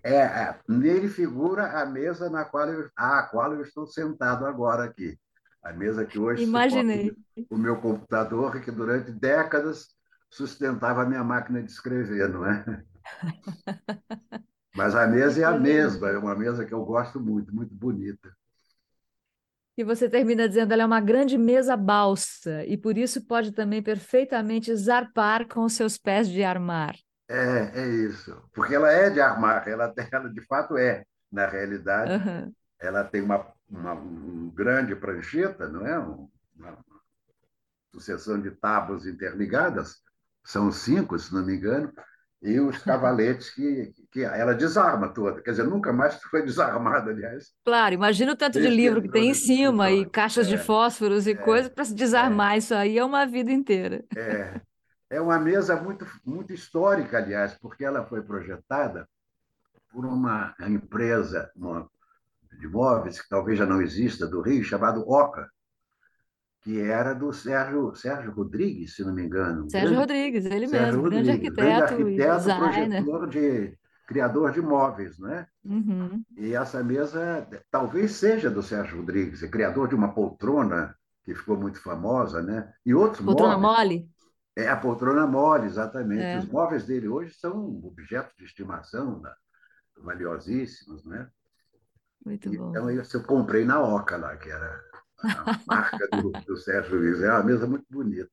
É, 0.03 0.15
é, 0.15 0.59
nele 0.67 1.07
figura 1.07 1.81
a 1.81 1.85
mesa 1.85 2.29
na 2.29 2.43
qual 2.43 2.67
eu, 2.69 2.89
a 2.95 3.23
qual 3.23 3.53
eu 3.53 3.61
estou 3.61 3.87
sentado 3.87 4.45
agora 4.45 4.83
aqui. 4.83 5.17
A 5.63 5.71
mesa 5.71 6.05
que 6.05 6.19
hoje 6.19 6.43
Imaginei. 6.43 7.15
o 7.49 7.57
meu 7.57 7.77
computador, 7.77 8.61
que 8.61 8.69
durante 8.69 9.11
décadas 9.11 9.95
sustentava 10.29 11.03
a 11.03 11.05
minha 11.05 11.23
máquina 11.23 11.63
de 11.63 11.71
escrever, 11.71 12.27
não 12.27 12.45
é? 12.45 12.83
Mas 14.75 14.95
a 14.95 15.07
mesa 15.07 15.41
é 15.41 15.45
a 15.45 15.57
mesma, 15.57 16.09
é 16.09 16.17
uma 16.17 16.35
mesa 16.35 16.65
que 16.65 16.73
eu 16.73 16.83
gosto 16.83 17.19
muito, 17.19 17.55
muito 17.55 17.73
bonita. 17.73 18.35
E 19.77 19.83
você 19.83 20.09
termina 20.09 20.47
dizendo 20.47 20.71
ela 20.71 20.83
é 20.83 20.85
uma 20.85 21.01
grande 21.01 21.37
mesa 21.37 21.75
balsa 21.75 22.63
e 22.65 22.77
por 22.77 22.97
isso 22.97 23.25
pode 23.25 23.51
também 23.51 23.81
perfeitamente 23.81 24.75
zarpar 24.75 25.47
com 25.47 25.63
os 25.63 25.73
seus 25.73 25.97
pés 25.97 26.27
de 26.27 26.43
armar. 26.43 26.95
É, 27.27 27.81
é 27.81 27.87
isso. 27.87 28.35
Porque 28.53 28.75
ela 28.75 28.91
é 28.91 29.09
de 29.09 29.19
armar, 29.19 29.67
ela, 29.67 29.93
ela 30.11 30.29
de 30.29 30.41
fato 30.45 30.77
é, 30.77 31.03
na 31.31 31.47
realidade. 31.47 32.13
Uhum. 32.13 32.53
Ela 32.79 33.03
tem 33.03 33.21
uma 33.21 33.47
uma 33.73 33.93
um 33.93 34.51
grande 34.53 34.95
prancheta, 34.95 35.67
não 35.67 35.85
é? 35.85 35.97
Uma 35.97 36.77
sucessão 37.91 38.39
de 38.39 38.51
tábuas 38.51 39.05
interligadas, 39.05 40.01
são 40.43 40.71
cinco, 40.71 41.17
se 41.17 41.33
não 41.33 41.45
me 41.45 41.55
engano, 41.55 41.91
e 42.41 42.59
os 42.59 42.77
cavaletes 42.83 43.49
que, 43.49 43.93
que 44.11 44.23
ela 44.23 44.53
desarma 44.53 45.09
toda. 45.09 45.41
Quer 45.41 45.51
dizer, 45.51 45.63
nunca 45.63 45.91
mais 45.91 46.15
foi 46.23 46.43
desarmada, 46.43 47.11
aliás. 47.11 47.53
Claro, 47.65 47.95
imagina 47.95 48.33
o 48.33 48.35
tanto 48.35 48.61
de 48.61 48.69
livro 48.69 49.01
que 49.01 49.09
tem 49.09 49.29
em 49.29 49.33
cima 49.33 49.91
e 49.91 50.05
caixas 50.05 50.47
é, 50.47 50.51
de 50.51 50.57
fósforos 50.57 51.25
e 51.25 51.31
é, 51.31 51.35
coisas 51.35 51.69
para 51.69 51.85
se 51.85 51.93
desarmar. 51.93 52.53
É, 52.53 52.57
isso 52.57 52.75
aí 52.75 52.97
é 52.97 53.03
uma 53.03 53.25
vida 53.25 53.51
inteira. 53.51 54.03
É, 54.15 54.59
é 55.09 55.21
uma 55.21 55.39
mesa 55.39 55.75
muito, 55.75 56.05
muito 56.25 56.53
histórica, 56.53 57.17
aliás, 57.17 57.53
porque 57.55 57.85
ela 57.85 58.05
foi 58.05 58.21
projetada 58.21 59.07
por 59.91 60.05
uma 60.05 60.55
empresa, 60.67 61.51
uma 61.55 61.87
de 62.59 62.67
móveis, 62.67 63.21
que 63.21 63.29
talvez 63.29 63.57
já 63.57 63.65
não 63.65 63.81
exista, 63.81 64.27
do 64.27 64.41
Rio, 64.41 64.63
chamado 64.63 65.07
Oca, 65.09 65.47
que 66.61 66.79
era 66.79 67.13
do 67.13 67.33
Sérgio, 67.33 67.93
Sérgio 67.93 68.31
Rodrigues, 68.31 68.95
se 68.95 69.03
não 69.03 69.13
me 69.13 69.23
engano. 69.23 69.69
Sérgio 69.69 69.89
grande, 69.89 70.13
Rodrigues, 70.13 70.45
ele 70.45 70.67
Sérgio 70.67 70.87
mesmo, 70.87 71.01
Rodrigues, 71.01 71.25
grande 71.25 71.31
arquiteto, 71.31 71.97
grande 71.97 72.23
arquiteto 72.23 72.57
projetor 72.57 73.29
de 73.29 73.77
criador 74.07 74.51
de 74.51 74.61
móveis, 74.61 75.19
né? 75.19 75.47
Uhum. 75.63 76.23
E 76.37 76.53
essa 76.53 76.83
mesa 76.83 77.47
talvez 77.69 78.13
seja 78.13 78.49
do 78.49 78.63
Sérgio 78.63 78.97
Rodrigues, 78.97 79.43
é 79.43 79.47
criador 79.47 79.87
de 79.87 79.95
uma 79.95 80.13
poltrona 80.13 80.95
que 81.23 81.35
ficou 81.35 81.57
muito 81.57 81.81
famosa, 81.81 82.41
né? 82.41 82.71
E 82.85 82.93
outros 82.93 83.23
poltrona 83.23 83.57
móveis. 83.57 83.77
mole. 83.77 84.09
É 84.55 84.69
a 84.69 84.77
poltrona 84.77 85.25
mole, 85.25 85.65
exatamente. 85.65 86.21
É. 86.21 86.37
Os 86.37 86.47
móveis 86.47 86.85
dele 86.85 87.07
hoje 87.07 87.33
são 87.33 87.81
objetos 87.83 88.33
de 88.37 88.45
estimação 88.45 89.19
né? 89.19 89.31
valiosíssimos, 89.97 91.03
né? 91.05 91.27
Muito 92.25 92.49
bom. 92.51 92.69
Então, 92.69 92.89
isso 92.91 93.17
eu 93.17 93.23
comprei 93.23 93.65
na 93.65 93.81
Oca 93.81 94.17
lá, 94.17 94.35
que 94.37 94.49
era 94.49 94.81
a 95.19 95.59
marca 95.67 96.07
do, 96.07 96.31
do 96.31 96.57
Sérgio 96.57 96.97
Luiz. 96.97 97.21
É 97.21 97.31
uma 97.31 97.43
mesa 97.43 97.67
muito 97.67 97.85
bonita. 97.89 98.31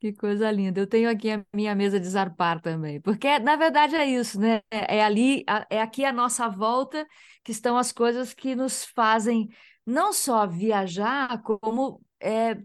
Que 0.00 0.12
coisa 0.12 0.50
linda. 0.50 0.80
Eu 0.80 0.86
tenho 0.86 1.08
aqui 1.08 1.30
a 1.30 1.42
minha 1.54 1.74
mesa 1.74 1.98
de 1.98 2.06
zarpar 2.06 2.60
também, 2.60 3.00
porque 3.00 3.38
na 3.38 3.56
verdade 3.56 3.96
é 3.96 4.04
isso, 4.04 4.38
né? 4.38 4.60
É 4.70 5.02
ali, 5.02 5.44
é 5.70 5.80
aqui 5.80 6.04
a 6.04 6.12
nossa 6.12 6.46
volta 6.46 7.06
que 7.42 7.52
estão 7.52 7.78
as 7.78 7.90
coisas 7.90 8.34
que 8.34 8.54
nos 8.54 8.84
fazem 8.84 9.48
não 9.86 10.12
só 10.12 10.46
viajar, 10.46 11.42
como 11.42 12.02
é, 12.20 12.56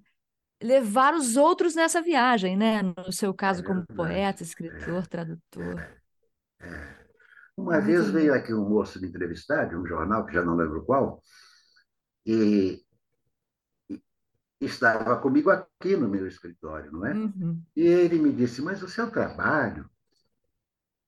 levar 0.61 1.13
os 1.13 1.37
outros 1.37 1.75
nessa 1.75 2.01
viagem, 2.01 2.57
né? 2.57 2.81
No 2.81 3.11
seu 3.11 3.33
caso, 3.33 3.61
é 3.61 3.65
como 3.65 3.85
poeta, 3.87 4.43
escritor, 4.43 5.03
é, 5.03 5.07
tradutor. 5.07 5.79
É, 6.59 6.67
é. 6.67 6.98
Uma 7.61 7.79
vez 7.79 8.09
veio 8.09 8.33
aqui 8.33 8.53
um 8.53 8.67
moço 8.67 9.01
me 9.01 9.07
entrevistar, 9.07 9.65
de 9.65 9.75
um 9.75 9.85
jornal, 9.85 10.25
que 10.25 10.33
já 10.33 10.43
não 10.43 10.55
lembro 10.55 10.85
qual, 10.85 11.21
e, 12.25 12.83
estava 14.61 15.17
comigo 15.17 15.49
aqui 15.49 15.95
no 15.95 16.07
meu 16.07 16.27
escritório, 16.27 16.91
não 16.91 17.05
é? 17.05 17.13
Uhum. 17.13 17.61
E 17.75 17.81
ele 17.81 18.19
me 18.19 18.31
disse, 18.31 18.61
mas 18.61 18.83
o 18.83 18.89
seu 18.89 19.09
trabalho... 19.09 19.89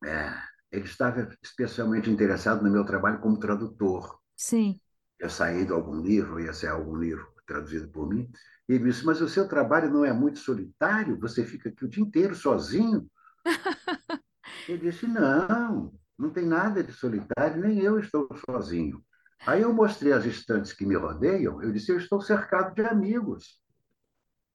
É, 0.03 0.33
ele 0.71 0.85
estava 0.85 1.29
especialmente 1.43 2.09
interessado 2.09 2.63
no 2.63 2.71
meu 2.71 2.83
trabalho 2.85 3.19
como 3.19 3.39
tradutor. 3.39 4.19
Sim. 4.35 4.79
Ia 5.21 5.29
sair 5.29 5.65
de 5.65 5.73
algum 5.73 6.01
livro, 6.01 6.39
ia 6.39 6.53
ser 6.53 6.67
algum 6.67 6.95
livro 6.95 7.27
traduzido 7.45 7.89
por 7.89 8.09
mim. 8.09 8.31
E 8.67 8.73
ele 8.73 8.85
disse, 8.85 9.05
mas 9.05 9.21
o 9.21 9.29
seu 9.29 9.47
trabalho 9.47 9.91
não 9.91 10.05
é 10.05 10.13
muito 10.13 10.39
solitário? 10.39 11.19
Você 11.19 11.45
fica 11.45 11.69
aqui 11.69 11.85
o 11.85 11.89
dia 11.89 12.01
inteiro 12.01 12.33
sozinho? 12.33 13.07
eu 14.67 14.77
disse, 14.77 15.05
não, 15.05 15.93
não 16.21 16.29
tem 16.29 16.45
nada 16.45 16.83
de 16.83 16.93
solitário, 16.93 17.61
nem 17.61 17.79
eu 17.79 17.99
estou 17.99 18.29
sozinho. 18.45 19.03
Aí 19.45 19.63
eu 19.63 19.73
mostrei 19.73 20.13
as 20.13 20.23
estantes 20.23 20.71
que 20.71 20.85
me 20.85 20.95
rodeiam, 20.95 21.61
eu 21.63 21.71
disse, 21.71 21.91
eu 21.91 21.97
estou 21.97 22.21
cercado 22.21 22.75
de 22.75 22.83
amigos. 22.83 23.59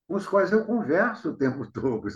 com 0.06 0.14
os 0.14 0.26
quais 0.26 0.52
eu 0.52 0.64
converso 0.64 1.30
o 1.30 1.36
tempo 1.36 1.66
todo. 1.72 2.08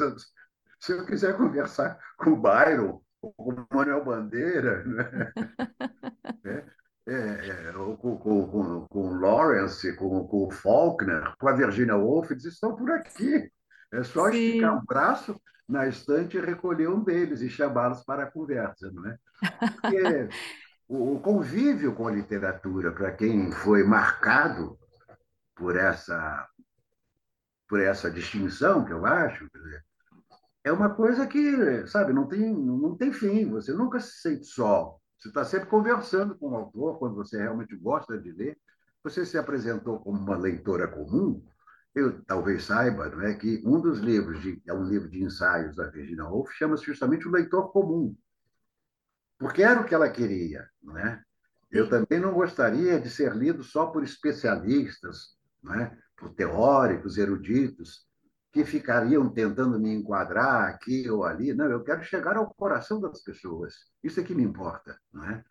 Se 0.79 0.93
eu 0.93 1.05
quiser 1.05 1.37
conversar 1.37 1.99
com 2.17 2.31
o 2.31 2.41
Byron, 2.41 3.03
ou 3.21 3.33
com 3.35 3.53
o 3.53 3.67
Manuel 3.71 4.05
Bandeira, 4.05 4.85
né? 4.85 5.33
é, 6.47 6.65
é, 7.09 7.69
é, 7.69 7.77
ou 7.77 7.97
com, 7.99 8.17
com, 8.17 8.87
com, 8.89 9.09
o 9.09 9.21
Lawrence, 9.21 9.95
com, 9.97 10.27
com 10.29 10.47
o 10.47 10.51
Faulkner, 10.51 11.35
com 11.39 11.49
a 11.49 11.53
Virginia 11.53 11.97
Woolf, 11.97 12.31
eles 12.31 12.45
estão 12.45 12.77
por 12.77 12.91
aqui. 12.93 13.51
É 13.93 14.05
só 14.05 14.31
Sim. 14.31 14.37
esticar 14.37 14.79
o 14.79 14.87
braço 14.87 15.41
na 15.70 15.87
estante 15.87 16.37
e 16.37 16.40
recolher 16.40 16.88
um 16.88 17.02
deles 17.02 17.40
e 17.40 17.48
chamá-los 17.48 18.02
para 18.04 18.24
a 18.24 18.30
conversa, 18.30 18.90
não 18.90 19.06
é? 19.06 19.18
Porque 19.80 20.28
o 20.88 21.20
convívio 21.20 21.94
com 21.94 22.09
a 22.09 22.12
literatura, 22.12 22.92
para 22.92 23.12
quem 23.12 23.52
foi 23.52 23.85
marcado 23.85 24.78
por 25.54 25.76
essa 25.76 26.48
por 27.68 27.80
essa 27.80 28.11
distinção 28.11 28.85
que 28.85 28.92
eu 28.92 29.06
acho, 29.06 29.48
é 30.64 30.72
uma 30.72 30.90
coisa 30.92 31.24
que, 31.24 31.87
sabe, 31.87 32.12
não 32.12 32.26
tem, 32.26 32.52
não 32.52 32.96
tem 32.96 33.12
fim. 33.12 33.48
Você 33.48 33.72
nunca 33.72 34.00
se 34.00 34.20
sente 34.20 34.44
só. 34.44 34.98
Você 35.16 35.28
está 35.28 35.44
sempre 35.44 35.68
conversando 35.68 36.37
com 36.37 36.50
o 36.50 36.56
autor, 36.56 36.98
quando 36.98 37.14
você 37.14 37.38
realmente 37.38 37.76
gosta 37.76 38.18
de 38.18 38.33
ler. 38.33 38.59
Você 39.04 39.24
se 39.24 39.38
apresentou 39.38 40.00
como 40.00 40.18
uma 40.18 40.37
leitora 40.37 40.88
comum. 40.88 41.40
Eu 41.94 42.22
talvez 42.24 42.64
saiba 42.64 43.09
não 43.09 43.22
é, 43.22 43.35
que 43.35 43.62
um 43.64 43.81
dos 43.81 43.98
livros, 43.98 44.40
de, 44.40 44.62
é 44.66 44.72
um 44.72 44.85
livro 44.85 45.09
de 45.09 45.22
ensaios 45.22 45.74
da 45.74 45.88
Virginia 45.88 46.24
Woolf, 46.24 46.53
chama-se 46.53 46.85
justamente 46.85 47.26
O 47.26 47.33
Leitor 47.33 47.72
Comum, 47.72 48.16
porque 49.38 49.62
era 49.62 49.81
o 49.81 49.85
que 49.85 49.94
ela 49.94 50.09
queria. 50.09 50.68
Não 50.83 50.96
é? 50.96 51.22
Eu 51.70 51.88
também 51.88 52.20
não 52.20 52.33
gostaria 52.33 53.00
de 53.00 53.09
ser 53.09 53.35
lido 53.35 53.62
só 53.62 53.87
por 53.87 54.03
especialistas, 54.05 55.37
não 55.62 55.74
é? 55.74 55.96
por 56.16 56.35
teóricos, 56.35 57.16
eruditos, 57.16 58.07
que 58.53 58.64
ficariam 58.64 59.29
tentando 59.33 59.79
me 59.79 59.92
enquadrar 59.94 60.68
aqui 60.68 61.09
ou 61.09 61.24
ali. 61.24 61.55
Não, 61.55 61.66
eu 61.66 61.83
quero 61.83 62.03
chegar 62.03 62.37
ao 62.37 62.53
coração 62.55 63.00
das 63.00 63.22
pessoas. 63.22 63.74
Isso 64.03 64.20
é 64.20 64.22
que 64.22 64.35
me 64.35 64.42
importa, 64.42 64.98
não 65.12 65.24
é? 65.24 65.44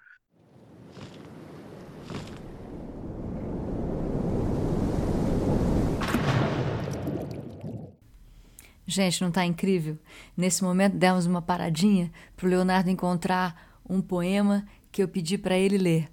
Gente, 8.89 9.21
não 9.21 9.29
está 9.29 9.45
incrível? 9.45 9.99
Nesse 10.35 10.63
momento 10.63 10.97
demos 10.97 11.27
uma 11.27 11.43
paradinha 11.43 12.11
para 12.35 12.47
o 12.47 12.49
Leonardo 12.49 12.89
encontrar 12.89 13.79
um 13.87 14.01
poema 14.01 14.67
que 14.91 15.03
eu 15.03 15.07
pedi 15.07 15.37
para 15.37 15.55
ele 15.55 15.77
ler. 15.77 16.09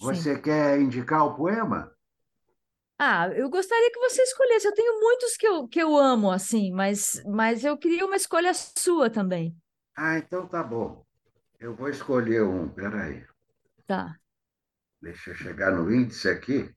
Você 0.00 0.34
Sim. 0.34 0.42
quer 0.42 0.80
indicar 0.80 1.24
o 1.24 1.36
poema? 1.36 1.94
Ah, 2.98 3.28
eu 3.28 3.48
gostaria 3.48 3.92
que 3.92 4.00
você 4.00 4.22
escolhesse. 4.22 4.66
Eu 4.66 4.74
tenho 4.74 4.98
muitos 4.98 5.36
que 5.36 5.46
eu, 5.46 5.68
que 5.68 5.80
eu 5.80 5.96
amo, 5.96 6.32
assim, 6.32 6.72
mas, 6.72 7.22
mas 7.24 7.64
eu 7.64 7.78
queria 7.78 8.04
uma 8.04 8.16
escolha 8.16 8.52
sua 8.52 9.08
também. 9.08 9.56
Ah, 9.96 10.18
então 10.18 10.48
tá 10.48 10.64
bom. 10.64 11.06
Eu 11.60 11.76
vou 11.76 11.88
escolher 11.88 12.42
um. 12.42 12.68
Peraí. 12.68 13.24
Tá. 13.86 14.16
Deixa 15.00 15.30
eu 15.30 15.34
chegar 15.36 15.70
no 15.70 15.94
índice 15.94 16.28
aqui. 16.28 16.68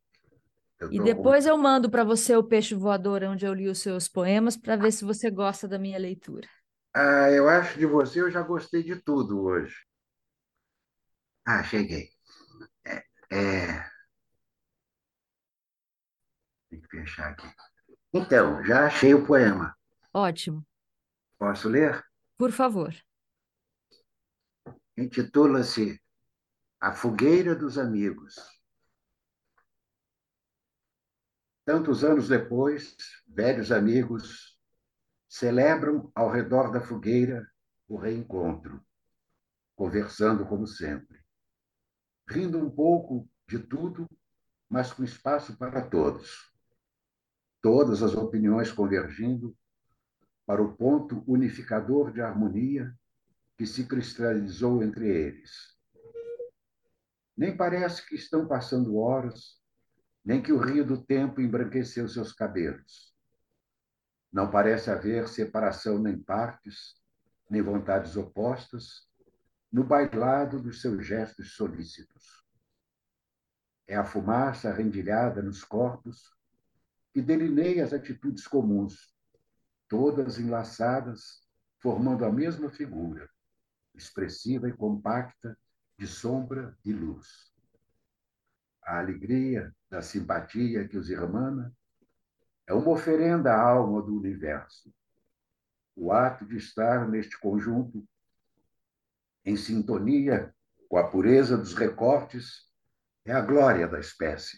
E 0.92 1.00
depois 1.02 1.46
com... 1.46 1.52
eu 1.52 1.58
mando 1.58 1.90
para 1.90 2.04
você 2.04 2.36
o 2.36 2.44
Peixe 2.44 2.76
Voador, 2.76 3.24
onde 3.24 3.46
eu 3.46 3.54
li 3.54 3.68
os 3.68 3.80
seus 3.80 4.08
poemas, 4.08 4.58
para 4.58 4.76
ver 4.76 4.92
se 4.92 5.06
você 5.06 5.30
gosta 5.30 5.68
da 5.68 5.80
minha 5.80 5.98
leitura. 5.98 6.48
Ah, 6.94 7.30
eu 7.32 7.50
acho 7.50 7.78
de 7.78 7.86
você, 7.86 8.22
eu 8.22 8.30
já 8.30 8.42
gostei 8.42 8.84
de 8.84 8.96
tudo 9.02 9.42
hoje. 9.42 9.76
Ah, 11.46 11.64
cheguei. 11.64 12.10
É, 12.86 13.04
é... 13.32 13.90
Tem 16.70 16.82
que 16.82 16.88
fechar 16.88 17.32
aqui. 17.32 17.48
Então, 18.14 18.64
já 18.64 18.86
achei 18.86 19.14
o 19.14 19.26
poema. 19.26 19.76
Ótimo. 20.14 20.66
Posso 21.38 21.68
ler? 21.68 22.04
Por 22.38 22.52
favor. 22.52 22.94
Intitula-se 24.96 26.00
A 26.80 26.94
Fogueira 26.94 27.56
dos 27.56 27.78
Amigos. 27.78 28.36
Tantos 31.66 32.04
anos 32.04 32.28
depois, 32.28 32.96
velhos 33.28 33.72
amigos 33.72 34.60
celebram 35.30 36.12
ao 36.14 36.30
redor 36.30 36.72
da 36.72 36.82
fogueira 36.82 37.48
o 37.88 37.98
reencontro, 37.98 38.82
conversando 39.76 40.46
como 40.46 40.68
sempre, 40.68 41.20
rindo 42.30 42.58
um 42.58 42.70
pouco 42.70 43.30
de 43.48 43.60
tudo, 43.60 44.08
mas 44.70 44.92
com 44.92 45.04
espaço 45.04 45.58
para 45.58 45.82
todos 45.90 46.54
todas 47.64 48.04
as 48.04 48.14
opiniões 48.14 48.74
convergindo 48.74 49.56
para 50.46 50.62
o 50.62 50.76
ponto 50.76 51.24
unificador 51.26 52.12
de 52.12 52.22
harmonia 52.22 52.94
que 53.58 53.66
se 53.66 53.88
cristalizou 53.88 54.84
entre 54.84 55.08
eles. 55.08 55.74
Nem 57.38 57.56
parece 57.56 58.06
que 58.06 58.16
estão 58.16 58.46
passando 58.46 58.98
horas, 58.98 59.63
nem 60.24 60.42
que 60.42 60.54
o 60.54 60.58
rio 60.58 60.86
do 60.86 61.04
tempo 61.04 61.42
embranqueceu 61.42 62.08
seus 62.08 62.32
cabelos. 62.32 63.14
Não 64.32 64.50
parece 64.50 64.90
haver 64.90 65.28
separação 65.28 66.00
nem 66.00 66.18
partes, 66.18 66.96
nem 67.50 67.62
vontades 67.62 68.16
opostas, 68.16 69.08
no 69.72 69.84
bailado 69.84 70.62
dos 70.62 70.82
seus 70.82 71.06
gestos 71.06 71.56
solícitos. 71.56 72.44
É 73.88 73.96
a 73.96 74.06
fumaça 74.06 74.72
rendilhada 74.72 75.42
nos 75.42 75.64
corpos 75.64 76.34
que 77.14 77.22
delineia 77.22 77.84
as 77.84 77.94
atitudes 77.94 78.48
comuns, 78.48 79.14
todas 79.88 80.40
enlaçadas, 80.40 81.44
formando 81.80 82.26
a 82.26 82.32
mesma 82.32 82.70
figura, 82.72 83.30
expressiva 83.94 84.70
e 84.70 84.74
compacta 84.74 85.58
de 85.98 86.08
sombra 86.08 86.76
e 86.84 86.94
luz. 86.94 87.54
A 88.84 89.00
alegria 89.00 89.74
da 89.94 90.02
simpatia 90.02 90.88
que 90.88 90.98
os 90.98 91.08
irmana 91.08 91.72
é 92.66 92.74
uma 92.74 92.90
oferenda 92.90 93.54
à 93.54 93.62
alma 93.62 94.02
do 94.02 94.18
universo. 94.18 94.92
O 95.96 96.12
ato 96.12 96.48
de 96.48 96.58
estar 96.58 97.08
neste 97.08 97.40
conjunto, 97.40 98.04
em 99.46 99.56
sintonia 99.56 100.52
com 100.90 100.98
a 100.98 101.08
pureza 101.08 101.56
dos 101.56 101.76
recortes, 101.76 102.68
é 103.24 103.32
a 103.34 103.42
glória 103.42 103.88
da 103.88 104.00
espécie. 104.00 104.58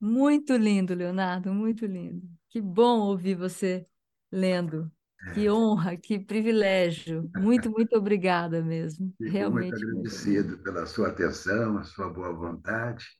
Muito 0.00 0.56
lindo, 0.56 0.92
Leonardo, 0.92 1.54
muito 1.54 1.86
lindo. 1.86 2.28
Que 2.48 2.60
bom 2.60 2.98
ouvir 2.98 3.36
você 3.36 3.86
lendo. 4.32 4.90
Que 5.34 5.46
é. 5.46 5.52
honra, 5.52 5.96
que 5.96 6.18
privilégio. 6.18 7.30
Muito, 7.36 7.70
muito 7.70 7.96
obrigada 7.96 8.60
mesmo. 8.60 9.14
Fico 9.18 9.30
Realmente. 9.30 9.70
muito 9.70 9.86
agradecido 9.86 10.58
pela 10.64 10.84
sua 10.86 11.08
atenção, 11.08 11.78
a 11.78 11.84
sua 11.84 12.08
boa 12.08 12.32
vontade 12.32 13.19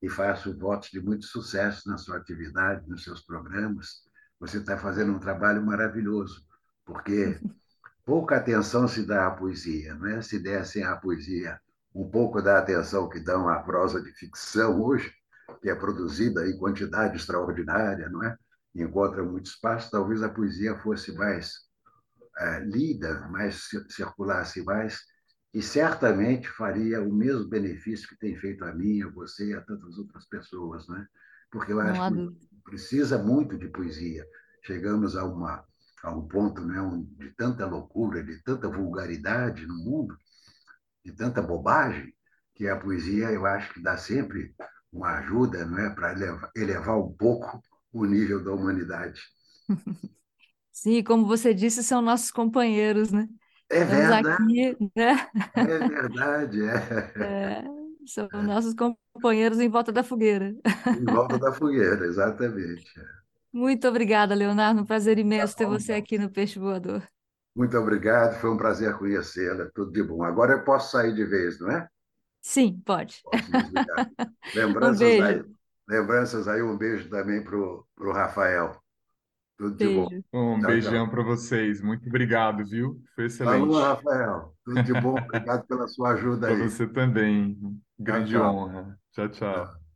e 0.00 0.08
faço 0.08 0.56
votos 0.56 0.90
de 0.90 1.00
muito 1.00 1.26
sucesso 1.26 1.88
na 1.88 1.98
sua 1.98 2.16
atividade, 2.16 2.88
nos 2.88 3.04
seus 3.04 3.20
programas. 3.20 4.02
Você 4.38 4.58
está 4.58 4.78
fazendo 4.78 5.12
um 5.12 5.18
trabalho 5.18 5.64
maravilhoso, 5.64 6.44
porque 6.84 7.38
pouca 8.04 8.36
atenção 8.36 8.86
se 8.86 9.04
dá 9.04 9.26
à 9.26 9.30
poesia, 9.30 9.94
não 9.94 10.06
é? 10.06 10.22
Se 10.22 10.38
dessem 10.38 10.84
à 10.84 10.96
poesia 10.96 11.60
um 11.94 12.08
pouco 12.08 12.40
da 12.40 12.58
atenção 12.58 13.08
que 13.08 13.18
dão 13.18 13.48
à 13.48 13.60
prosa 13.60 14.00
de 14.00 14.12
ficção 14.12 14.80
hoje, 14.80 15.12
que 15.60 15.68
é 15.68 15.74
produzida 15.74 16.46
em 16.46 16.56
quantidade 16.56 17.16
extraordinária, 17.16 18.08
não 18.08 18.22
é? 18.22 18.36
E 18.74 18.82
encontra 18.82 19.22
muito 19.24 19.46
espaço, 19.46 19.90
talvez 19.90 20.22
a 20.22 20.28
poesia 20.28 20.78
fosse 20.78 21.12
mais 21.12 21.68
é, 22.38 22.60
lida, 22.60 23.26
mais 23.28 23.68
circulasse 23.88 24.62
mais, 24.62 25.00
e 25.52 25.62
certamente 25.62 26.48
faria 26.48 27.02
o 27.02 27.12
mesmo 27.12 27.48
benefício 27.48 28.08
que 28.08 28.18
tem 28.18 28.36
feito 28.36 28.64
a 28.64 28.72
mim, 28.74 29.02
a 29.02 29.08
você 29.08 29.50
e 29.50 29.54
a 29.54 29.60
tantas 29.60 29.96
outras 29.98 30.26
pessoas, 30.26 30.86
né? 30.88 31.06
Porque 31.50 31.72
eu 31.72 31.80
acho 31.80 32.12
que 32.12 32.60
precisa 32.64 33.16
muito 33.18 33.56
de 33.56 33.68
poesia. 33.68 34.26
Chegamos 34.62 35.16
a 35.16 35.24
uma 35.24 35.64
a 36.02 36.14
um 36.14 36.28
ponto 36.28 36.64
né, 36.64 36.76
de 37.16 37.30
tanta 37.30 37.66
loucura, 37.66 38.22
de 38.22 38.40
tanta 38.44 38.68
vulgaridade 38.68 39.66
no 39.66 39.74
mundo, 39.74 40.16
de 41.04 41.12
tanta 41.12 41.42
bobagem, 41.42 42.14
que 42.54 42.68
a 42.68 42.76
poesia 42.76 43.30
eu 43.32 43.44
acho 43.46 43.74
que 43.74 43.82
dá 43.82 43.96
sempre 43.96 44.54
uma 44.92 45.18
ajuda 45.18 45.64
não 45.64 45.78
é, 45.78 45.90
para 45.90 46.12
elevar, 46.12 46.50
elevar 46.54 46.98
um 46.98 47.12
pouco 47.12 47.60
o 47.92 48.04
nível 48.04 48.42
da 48.42 48.52
humanidade. 48.52 49.20
Sim, 50.72 51.02
como 51.02 51.26
você 51.26 51.52
disse, 51.52 51.82
são 51.82 52.00
nossos 52.00 52.30
companheiros, 52.30 53.10
né? 53.10 53.28
É 53.70 53.84
verdade. 53.84 54.28
aqui, 54.28 54.76
né? 54.96 55.28
É 55.54 55.88
verdade, 55.88 56.62
é. 56.62 56.78
É, 57.20 57.64
são 58.06 58.28
nossos 58.42 58.74
companheiros 58.74 59.60
em 59.60 59.68
volta 59.68 59.92
da 59.92 60.02
fogueira. 60.02 60.54
Em 60.86 61.04
volta 61.04 61.38
da 61.38 61.52
fogueira, 61.52 62.06
exatamente. 62.06 62.90
Muito 63.52 63.86
obrigada, 63.88 64.34
Leonardo. 64.34 64.80
Um 64.80 64.86
prazer 64.86 65.18
imenso 65.18 65.54
tá 65.54 65.58
ter 65.58 65.66
você 65.66 65.92
então. 65.92 66.02
aqui 66.02 66.18
no 66.18 66.30
Peixe 66.30 66.58
Voador. 66.58 67.02
Muito 67.54 67.76
obrigado, 67.76 68.38
foi 68.40 68.50
um 68.50 68.56
prazer 68.56 68.96
conhecê-la. 68.96 69.66
Tudo 69.74 69.90
de 69.90 70.02
bom. 70.02 70.22
Agora 70.22 70.52
eu 70.52 70.64
posso 70.64 70.92
sair 70.92 71.14
de 71.14 71.24
vez, 71.24 71.58
não 71.60 71.70
é? 71.70 71.88
Sim, 72.40 72.80
pode. 72.86 73.20
Lembranças, 74.54 74.96
um 74.96 75.04
beijo. 75.04 75.42
Da, 75.42 75.96
lembranças 75.96 76.48
aí. 76.48 76.62
Um 76.62 76.78
beijo 76.78 77.10
também 77.10 77.42
para 77.42 77.56
o 77.56 78.12
Rafael. 78.12 78.80
Tudo 79.58 79.76
de 79.76 79.88
bom. 79.88 80.08
Um 80.32 80.60
Tchau, 80.60 80.70
beijão 80.70 81.08
para 81.08 81.22
vocês. 81.24 81.82
Muito 81.82 82.08
obrigado, 82.08 82.64
viu? 82.64 83.02
Foi 83.16 83.28
Falou, 83.28 83.66
excelente. 83.66 83.82
Rafael. 83.82 84.54
Tudo 84.64 84.82
de 84.84 84.92
bom. 84.94 85.16
Obrigado 85.18 85.66
pela 85.66 85.88
sua 85.88 86.12
ajuda 86.12 86.46
Para 86.46 86.56
aí. 86.56 86.62
você 86.70 86.86
também. 86.86 87.58
Grande 87.98 88.32
tchau. 88.32 88.54
honra. 88.54 88.98
Tchau, 89.12 89.28
tchau. 89.28 89.66
Tchau. 89.66 89.88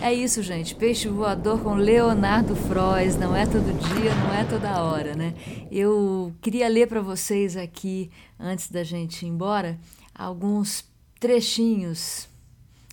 É 0.00 0.14
isso, 0.14 0.40
gente. 0.40 0.76
Peixe 0.76 1.08
voador 1.08 1.60
com 1.64 1.74
Leonardo 1.74 2.54
Frois. 2.54 3.16
Não 3.18 3.34
é 3.34 3.44
todo 3.44 3.76
dia, 3.76 4.14
não 4.14 4.32
é 4.32 4.44
toda 4.44 4.84
hora, 4.84 5.16
né? 5.16 5.34
Eu 5.72 6.32
queria 6.40 6.68
ler 6.68 6.86
para 6.86 7.00
vocês 7.00 7.56
aqui, 7.56 8.08
antes 8.38 8.70
da 8.70 8.84
gente 8.84 9.26
ir 9.26 9.28
embora, 9.28 9.76
alguns 10.14 10.88
trechinhos 11.18 12.28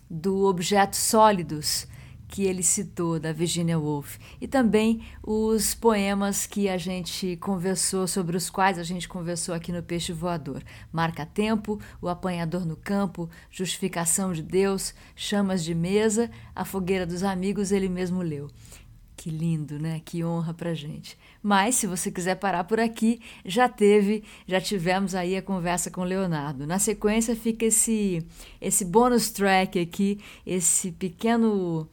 do 0.09 0.45
Objetos 0.45 0.97
Sólidos 0.99 1.88
que 2.35 2.43
ele 2.43 2.63
citou, 2.63 3.17
da 3.17 3.31
Virginia 3.31 3.79
Woolf, 3.79 4.17
e 4.41 4.45
também 4.45 5.01
os 5.23 5.73
poemas 5.73 6.45
que 6.45 6.67
a 6.67 6.77
gente 6.77 7.37
conversou, 7.37 8.05
sobre 8.07 8.35
os 8.35 8.49
quais 8.49 8.77
a 8.77 8.83
gente 8.83 9.07
conversou 9.07 9.55
aqui 9.55 9.71
no 9.71 9.81
Peixe 9.81 10.11
Voador. 10.11 10.61
Marca 10.91 11.25
Tempo, 11.25 11.79
O 12.01 12.09
Apanhador 12.09 12.65
no 12.65 12.75
Campo, 12.75 13.29
Justificação 13.49 14.33
de 14.33 14.41
Deus, 14.41 14.93
Chamas 15.15 15.63
de 15.63 15.73
Mesa, 15.73 16.29
A 16.53 16.65
Fogueira 16.65 17.05
dos 17.05 17.23
Amigos, 17.23 17.71
ele 17.71 17.87
mesmo 17.87 18.21
leu. 18.21 18.49
Que 19.15 19.29
lindo, 19.29 19.79
né? 19.79 20.01
Que 20.03 20.21
honra 20.21 20.53
pra 20.53 20.73
gente. 20.73 21.17
Mas, 21.41 21.75
se 21.75 21.87
você 21.87 22.11
quiser 22.11 22.35
parar 22.35 22.65
por 22.65 22.81
aqui, 22.81 23.21
já 23.45 23.69
teve, 23.69 24.25
já 24.45 24.59
tivemos 24.59 25.15
aí 25.15 25.37
a 25.37 25.41
conversa 25.41 25.89
com 25.89 26.01
o 26.01 26.03
Leonardo. 26.03 26.67
Na 26.67 26.79
sequência 26.79 27.33
fica 27.33 27.63
esse, 27.63 28.27
esse 28.59 28.83
bônus 28.83 29.29
track 29.29 29.79
aqui, 29.79 30.19
esse 30.45 30.91
pequeno 30.91 31.89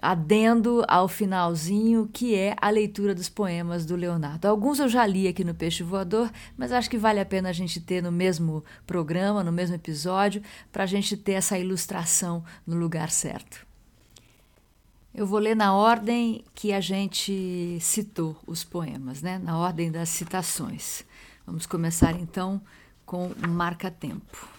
adendo 0.00 0.84
ao 0.88 1.08
finalzinho, 1.08 2.08
que 2.12 2.34
é 2.34 2.54
a 2.60 2.68
leitura 2.70 3.14
dos 3.14 3.28
poemas 3.28 3.86
do 3.86 3.96
Leonardo. 3.96 4.46
Alguns 4.46 4.78
eu 4.78 4.88
já 4.88 5.06
li 5.06 5.26
aqui 5.26 5.44
no 5.44 5.54
Peixe 5.54 5.82
Voador, 5.82 6.30
mas 6.56 6.72
acho 6.72 6.90
que 6.90 6.98
vale 6.98 7.20
a 7.20 7.26
pena 7.26 7.48
a 7.48 7.52
gente 7.52 7.80
ter 7.80 8.02
no 8.02 8.12
mesmo 8.12 8.64
programa, 8.86 9.42
no 9.42 9.52
mesmo 9.52 9.74
episódio, 9.74 10.42
para 10.70 10.84
a 10.84 10.86
gente 10.86 11.16
ter 11.16 11.32
essa 11.32 11.58
ilustração 11.58 12.44
no 12.66 12.76
lugar 12.76 13.10
certo. 13.10 13.66
Eu 15.14 15.26
vou 15.26 15.38
ler 15.38 15.54
na 15.54 15.74
ordem 15.74 16.44
que 16.54 16.72
a 16.72 16.80
gente 16.80 17.78
citou 17.80 18.36
os 18.46 18.64
poemas, 18.64 19.22
né? 19.22 19.38
na 19.38 19.56
ordem 19.56 19.90
das 19.90 20.08
citações. 20.08 21.04
Vamos 21.46 21.66
começar 21.66 22.18
então 22.18 22.60
com 23.06 23.30
Marca 23.46 23.90
Tempo. 23.90 24.53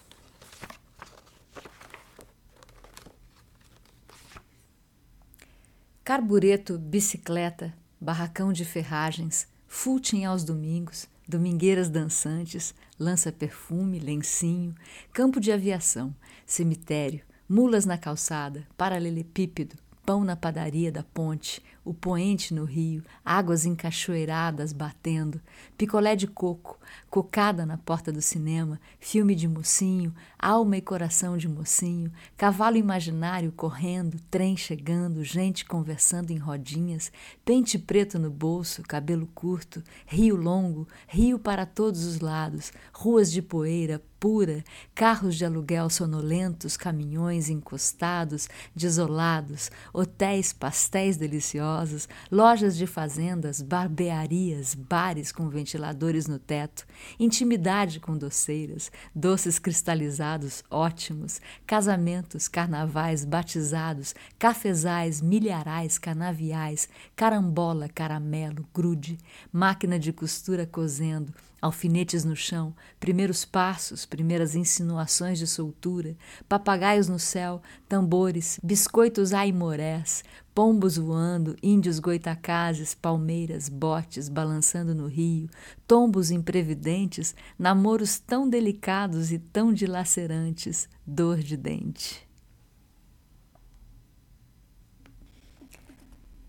Carbureto, 6.06 6.78
bicicleta, 6.78 7.74
barracão 8.00 8.52
de 8.52 8.64
ferragens, 8.64 9.48
footing 9.66 10.24
aos 10.24 10.44
domingos, 10.44 11.08
domingueiras 11.26 11.88
dançantes, 11.88 12.72
lança-perfume, 12.96 13.98
lencinho, 13.98 14.72
campo 15.12 15.40
de 15.40 15.50
aviação, 15.50 16.14
cemitério, 16.46 17.22
mulas 17.48 17.84
na 17.84 17.98
calçada, 17.98 18.64
paralelepípedo, 18.76 19.74
pão 20.04 20.22
na 20.22 20.36
padaria 20.36 20.92
da 20.92 21.02
ponte, 21.02 21.60
o 21.84 21.92
poente 21.92 22.54
no 22.54 22.64
rio, 22.64 23.02
águas 23.24 23.66
encachoeiradas 23.66 24.72
batendo, 24.72 25.40
picolé 25.76 26.14
de 26.14 26.28
coco, 26.28 26.78
cocada 27.16 27.64
na 27.64 27.78
porta 27.78 28.12
do 28.12 28.20
cinema, 28.20 28.78
filme 29.00 29.34
de 29.34 29.48
mocinho, 29.48 30.14
alma 30.38 30.76
e 30.76 30.82
coração 30.82 31.38
de 31.38 31.48
mocinho, 31.48 32.12
cavalo 32.36 32.76
imaginário 32.76 33.50
correndo, 33.52 34.20
trem 34.30 34.54
chegando, 34.54 35.24
gente 35.24 35.64
conversando 35.64 36.30
em 36.30 36.36
rodinhas, 36.36 37.10
pente 37.42 37.78
preto 37.78 38.18
no 38.18 38.28
bolso, 38.28 38.82
cabelo 38.82 39.26
curto, 39.34 39.82
rio 40.04 40.36
longo, 40.36 40.86
rio 41.08 41.38
para 41.38 41.64
todos 41.64 42.04
os 42.04 42.20
lados, 42.20 42.70
ruas 42.92 43.32
de 43.32 43.40
poeira, 43.40 44.02
pura, 44.18 44.64
carros 44.94 45.36
de 45.36 45.44
aluguel 45.44 45.88
sonolentos, 45.90 46.76
caminhões 46.76 47.48
encostados, 47.48 48.48
desolados, 48.74 49.70
hotéis, 49.92 50.52
pastéis 50.52 51.16
deliciosos, 51.16 52.08
lojas 52.30 52.76
de 52.76 52.86
fazendas, 52.86 53.60
barbearias, 53.62 54.74
bares 54.74 55.30
com 55.30 55.48
ventiladores 55.48 56.26
no 56.26 56.38
teto, 56.38 56.86
intimidade 57.18 58.00
com 58.00 58.16
doceiras, 58.16 58.90
doces 59.14 59.58
cristalizados 59.58 60.64
ótimos, 60.70 61.40
casamentos, 61.66 62.48
carnavais, 62.48 63.24
batizados, 63.24 64.14
cafezais, 64.38 65.20
milharais, 65.20 65.98
canaviais, 65.98 66.88
carambola, 67.14 67.88
caramelo, 67.88 68.66
grude, 68.74 69.18
máquina 69.52 69.98
de 69.98 70.12
costura 70.12 70.66
cozendo, 70.66 71.32
alfinetes 71.60 72.24
no 72.24 72.36
chão, 72.36 72.74
primeiros 73.00 73.44
passos, 73.44 74.06
primeiras 74.06 74.54
insinuações 74.54 75.38
de 75.38 75.46
soltura, 75.46 76.16
papagaios 76.48 77.08
no 77.08 77.18
céu, 77.18 77.62
tambores, 77.88 78.60
biscoitos 78.62 79.32
aimorés, 79.32 80.22
pombos 80.56 80.96
voando, 80.96 81.54
índios 81.62 81.98
goitacazes, 81.98 82.94
palmeiras, 82.94 83.68
botes 83.68 84.26
balançando 84.26 84.94
no 84.94 85.06
rio, 85.06 85.50
tombos 85.86 86.30
imprevidentes, 86.30 87.34
namoros 87.58 88.18
tão 88.18 88.48
delicados 88.48 89.30
e 89.30 89.38
tão 89.38 89.70
dilacerantes, 89.70 90.88
dor 91.06 91.40
de 91.40 91.58
dente. 91.58 92.26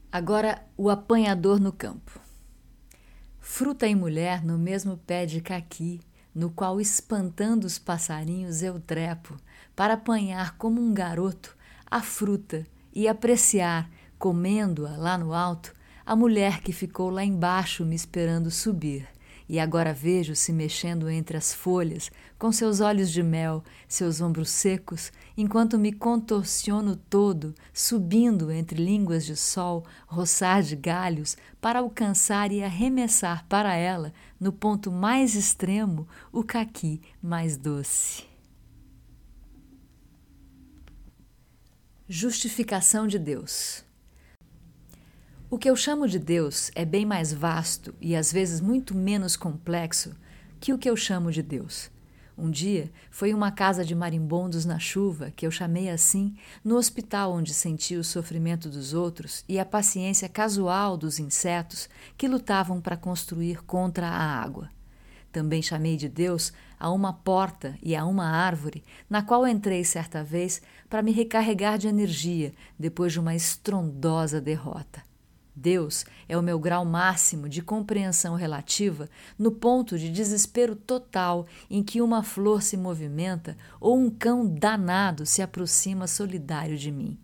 Agora, 0.10 0.66
o 0.78 0.90
apanhador 0.90 1.60
no 1.60 1.74
campo. 1.74 2.18
Fruta 3.42 3.88
e 3.88 3.94
mulher 3.94 4.42
no 4.42 4.58
mesmo 4.58 4.96
pé 4.96 5.26
de 5.26 5.42
caqui, 5.42 6.00
no 6.34 6.50
qual 6.50 6.80
espantando 6.80 7.66
os 7.66 7.78
passarinhos 7.78 8.64
eu 8.64 8.80
trepo, 8.80 9.36
para 9.76 9.96
apanhar 9.96 10.58
como 10.58 10.80
um 10.80 10.94
garoto 10.94 11.58
a 11.86 12.02
fruta 12.02 12.66
e 12.98 13.08
apreciar, 13.08 13.92
comendo-a 14.18 14.98
lá 14.98 15.18
no 15.18 15.34
alto, 15.34 15.74
a 16.06 16.16
mulher 16.16 16.62
que 16.62 16.72
ficou 16.72 17.10
lá 17.10 17.24
embaixo 17.24 17.86
me 17.86 17.96
esperando 17.96 18.50
subir. 18.50 19.08
E 19.50 19.60
agora 19.60 19.94
vejo 19.94 20.36
se 20.36 20.52
mexendo 20.52 21.10
entre 21.10 21.38
as 21.38 21.54
folhas, 21.54 22.12
com 22.38 22.52
seus 22.52 22.82
olhos 22.82 23.10
de 23.10 23.24
mel, 23.24 23.64
seus 23.88 24.20
ombros 24.20 24.50
secos, 24.50 25.12
enquanto 25.38 25.78
me 25.78 25.94
contorciono 25.94 26.98
todo, 26.98 27.56
subindo 27.74 28.52
entre 28.52 28.84
línguas 28.84 29.26
de 29.26 29.38
sol, 29.38 29.86
roçar 30.06 30.62
de 30.62 30.76
galhos, 30.76 31.38
para 31.62 31.80
alcançar 31.80 32.52
e 32.52 32.62
arremessar 32.62 33.46
para 33.48 33.74
ela, 33.74 34.14
no 34.38 34.52
ponto 34.52 34.92
mais 34.92 35.34
extremo, 35.34 36.08
o 36.32 36.44
caqui 36.44 37.02
mais 37.22 37.56
doce. 37.56 38.26
Justificação 42.10 43.08
de 43.08 43.18
Deus. 43.18 43.87
O 45.50 45.58
que 45.58 45.70
eu 45.70 45.78
chamo 45.78 46.10
de 46.10 46.20
Deus 46.20 46.70
é 46.76 46.84
bem 46.84 47.06
mais 47.06 47.32
vasto 47.32 47.96
e 48.02 48.18
às 48.18 48.34
vezes 48.34 48.60
muito 48.60 48.94
menos 48.94 49.38
complexo 49.38 50.14
que 50.60 50.74
o 50.74 50.78
que 50.78 50.90
eu 50.90 50.96
chamo 50.98 51.32
de 51.32 51.42
Deus. 51.42 51.90
Um 52.38 52.52
dia 52.52 52.92
foi 53.10 53.34
uma 53.34 53.50
casa 53.50 53.86
de 53.86 53.96
marimbondos 53.96 54.66
na 54.66 54.78
chuva, 54.78 55.32
que 55.34 55.48
eu 55.48 55.52
chamei 55.52 55.90
assim, 55.90 56.36
no 56.62 56.76
hospital 56.76 57.32
onde 57.32 57.54
senti 57.54 57.96
o 57.96 58.04
sofrimento 58.04 58.68
dos 58.68 58.94
outros 58.94 59.46
e 59.48 59.58
a 59.58 59.64
paciência 59.64 60.28
casual 60.28 60.98
dos 60.98 61.18
insetos 61.18 61.88
que 62.18 62.28
lutavam 62.28 62.82
para 62.82 62.98
construir 62.98 63.64
contra 63.64 64.06
a 64.06 64.42
água. 64.42 64.70
Também 65.32 65.62
chamei 65.62 65.96
de 65.96 66.10
Deus 66.10 66.52
a 66.78 66.92
uma 66.92 67.14
porta 67.14 67.78
e 67.82 67.96
a 67.96 68.06
uma 68.06 68.30
árvore, 68.30 68.84
na 69.10 69.22
qual 69.22 69.48
entrei 69.48 69.86
certa 69.86 70.26
vez 70.26 70.62
para 70.90 71.02
me 71.02 71.14
recarregar 71.14 71.78
de 71.78 71.88
energia 71.88 72.54
depois 72.78 73.14
de 73.14 73.20
uma 73.22 73.34
estrondosa 73.34 74.42
derrota. 74.42 75.07
Deus 75.60 76.06
é 76.30 76.38
o 76.38 76.44
meu 76.44 76.60
grau 76.60 76.86
máximo 76.86 77.50
de 77.50 77.64
compreensão 77.64 78.36
relativa 78.36 79.10
no 79.40 79.52
ponto 79.52 79.98
de 79.98 80.12
desespero 80.12 80.76
total 80.76 81.48
em 81.68 81.82
que 81.82 82.00
uma 82.00 82.22
flor 82.22 82.62
se 82.62 82.78
movimenta 82.78 83.58
ou 83.82 83.98
um 83.98 84.08
cão 84.08 84.46
danado 84.48 85.26
se 85.26 85.42
aproxima 85.42 86.06
solidário 86.06 86.78
de 86.78 86.92
mim. 86.92 87.18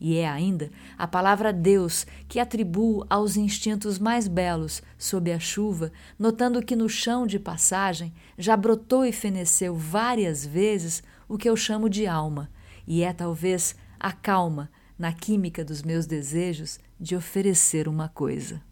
E 0.00 0.16
é 0.16 0.28
ainda 0.28 0.68
a 0.98 1.06
palavra 1.06 1.52
Deus 1.52 2.04
que 2.28 2.40
atribuo 2.40 3.06
aos 3.08 3.36
instintos 3.36 4.00
mais 4.00 4.26
belos 4.26 4.82
sob 4.98 5.32
a 5.32 5.38
chuva, 5.38 5.92
notando 6.18 6.62
que 6.62 6.74
no 6.74 6.88
chão 6.88 7.24
de 7.24 7.38
passagem 7.38 8.12
já 8.36 8.56
brotou 8.56 9.04
e 9.04 9.12
feneceu 9.12 9.76
várias 9.76 10.44
vezes 10.44 11.04
o 11.28 11.38
que 11.38 11.48
eu 11.48 11.56
chamo 11.56 11.88
de 11.88 12.04
alma, 12.04 12.50
e 12.84 13.02
é 13.02 13.12
talvez 13.12 13.76
a 13.98 14.10
calma 14.10 14.68
na 14.98 15.12
química 15.12 15.64
dos 15.64 15.82
meus 15.82 16.04
desejos 16.04 16.78
de 16.98 17.16
oferecer 17.16 17.88
uma 17.88 18.08
coisa. 18.08 18.62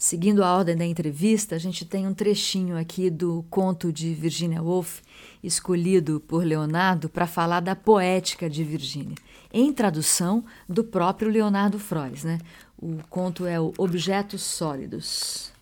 Seguindo 0.00 0.42
a 0.42 0.56
ordem 0.56 0.74
da 0.74 0.86
entrevista, 0.86 1.54
a 1.54 1.58
gente 1.58 1.84
tem 1.84 2.06
um 2.06 2.14
trechinho 2.14 2.78
aqui 2.78 3.10
do 3.10 3.44
conto 3.50 3.92
de 3.92 4.14
Virginia 4.14 4.62
Woolf, 4.62 5.02
escolhido 5.42 6.20
por 6.20 6.42
Leonardo 6.42 7.06
para 7.06 7.26
falar 7.26 7.60
da 7.60 7.76
poética 7.76 8.48
de 8.48 8.64
Virginia, 8.64 9.14
em 9.52 9.70
tradução 9.70 10.42
do 10.66 10.82
próprio 10.82 11.28
Leonardo 11.28 11.78
Frois. 11.78 12.24
Né? 12.24 12.38
O 12.78 12.96
conto 13.10 13.44
é 13.44 13.60
o 13.60 13.74
Objetos 13.76 14.40
Sólidos. 14.40 15.52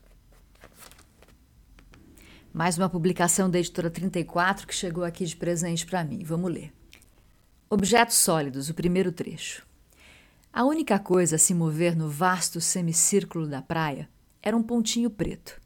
Mais 2.55 2.78
uma 2.78 2.89
publicação 2.89 3.51
da 3.51 3.59
editora 3.59 3.91
34 3.91 4.68
que 4.68 4.74
chegou 4.74 5.03
aqui 5.03 5.26
de 5.26 5.34
presente 5.34 5.84
para 5.84 6.05
mim. 6.05 6.22
Vamos 6.22 6.53
ler. 6.53 6.78
Objetos 7.70 8.16
Sólidos, 8.16 8.70
o 8.70 8.74
primeiro 8.74 9.12
trecho. 9.12 9.62
A 10.50 10.64
única 10.64 10.98
coisa 10.98 11.36
a 11.36 11.38
se 11.38 11.52
mover 11.52 11.94
no 11.94 12.08
vasto 12.08 12.62
semicírculo 12.62 13.46
da 13.46 13.60
praia 13.60 14.08
era 14.42 14.56
um 14.56 14.62
pontinho 14.62 15.10
preto. 15.10 15.60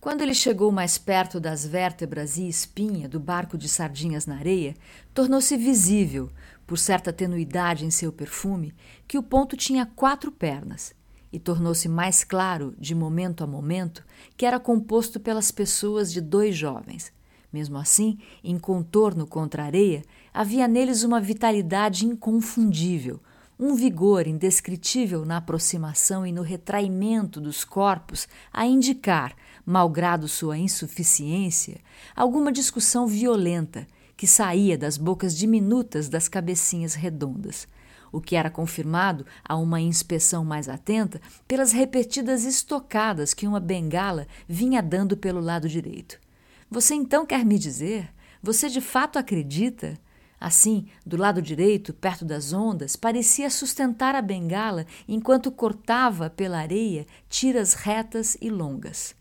Quando 0.00 0.22
ele 0.22 0.32
chegou 0.32 0.72
mais 0.72 0.96
perto 0.96 1.38
das 1.38 1.66
vértebras 1.66 2.38
e 2.38 2.48
espinha 2.48 3.06
do 3.06 3.20
barco 3.20 3.58
de 3.58 3.68
sardinhas 3.68 4.24
na 4.24 4.36
areia, 4.36 4.74
tornou-se 5.12 5.54
visível, 5.58 6.30
por 6.66 6.78
certa 6.78 7.12
tenuidade 7.12 7.84
em 7.84 7.90
seu 7.90 8.10
perfume, 8.10 8.74
que 9.06 9.18
o 9.18 9.22
ponto 9.22 9.58
tinha 9.58 9.84
quatro 9.84 10.32
pernas, 10.32 10.94
e 11.30 11.38
tornou-se 11.38 11.86
mais 11.86 12.24
claro, 12.24 12.74
de 12.78 12.94
momento 12.94 13.44
a 13.44 13.46
momento, 13.46 14.02
que 14.38 14.46
era 14.46 14.58
composto 14.58 15.20
pelas 15.20 15.50
pessoas 15.50 16.10
de 16.10 16.22
dois 16.22 16.56
jovens. 16.56 17.12
Mesmo 17.54 17.78
assim, 17.78 18.18
em 18.42 18.58
contorno 18.58 19.28
contra 19.28 19.62
a 19.62 19.66
areia, 19.66 20.02
havia 20.32 20.66
neles 20.66 21.04
uma 21.04 21.20
vitalidade 21.20 22.04
inconfundível, 22.04 23.20
um 23.56 23.76
vigor 23.76 24.26
indescritível 24.26 25.24
na 25.24 25.36
aproximação 25.36 26.26
e 26.26 26.32
no 26.32 26.42
retraimento 26.42 27.40
dos 27.40 27.62
corpos 27.62 28.26
a 28.52 28.66
indicar, 28.66 29.36
malgrado 29.64 30.26
sua 30.26 30.58
insuficiência, 30.58 31.80
alguma 32.16 32.50
discussão 32.50 33.06
violenta 33.06 33.86
que 34.16 34.26
saía 34.26 34.76
das 34.76 34.96
bocas 34.96 35.32
diminutas 35.38 36.08
das 36.08 36.26
cabecinhas 36.26 36.94
redondas, 36.94 37.68
o 38.10 38.20
que 38.20 38.34
era 38.34 38.50
confirmado 38.50 39.24
a 39.44 39.54
uma 39.54 39.80
inspeção 39.80 40.44
mais 40.44 40.68
atenta 40.68 41.20
pelas 41.46 41.70
repetidas 41.70 42.44
estocadas 42.44 43.32
que 43.32 43.46
uma 43.46 43.60
bengala 43.60 44.26
vinha 44.48 44.82
dando 44.82 45.16
pelo 45.16 45.38
lado 45.38 45.68
direito. 45.68 46.23
Você 46.70 46.94
então 46.94 47.26
quer 47.26 47.44
me 47.44 47.58
dizer? 47.58 48.12
Você 48.42 48.68
de 48.68 48.80
fato 48.80 49.18
acredita? 49.18 49.98
Assim, 50.40 50.86
do 51.06 51.16
lado 51.16 51.40
direito, 51.40 51.94
perto 51.94 52.24
das 52.24 52.52
ondas, 52.52 52.96
parecia 52.96 53.48
sustentar 53.48 54.14
a 54.14 54.20
bengala 54.20 54.86
enquanto 55.08 55.50
cortava 55.50 56.28
pela 56.28 56.58
areia 56.58 57.06
tiras 57.28 57.72
retas 57.72 58.36
e 58.40 58.50
longas. 58.50 59.14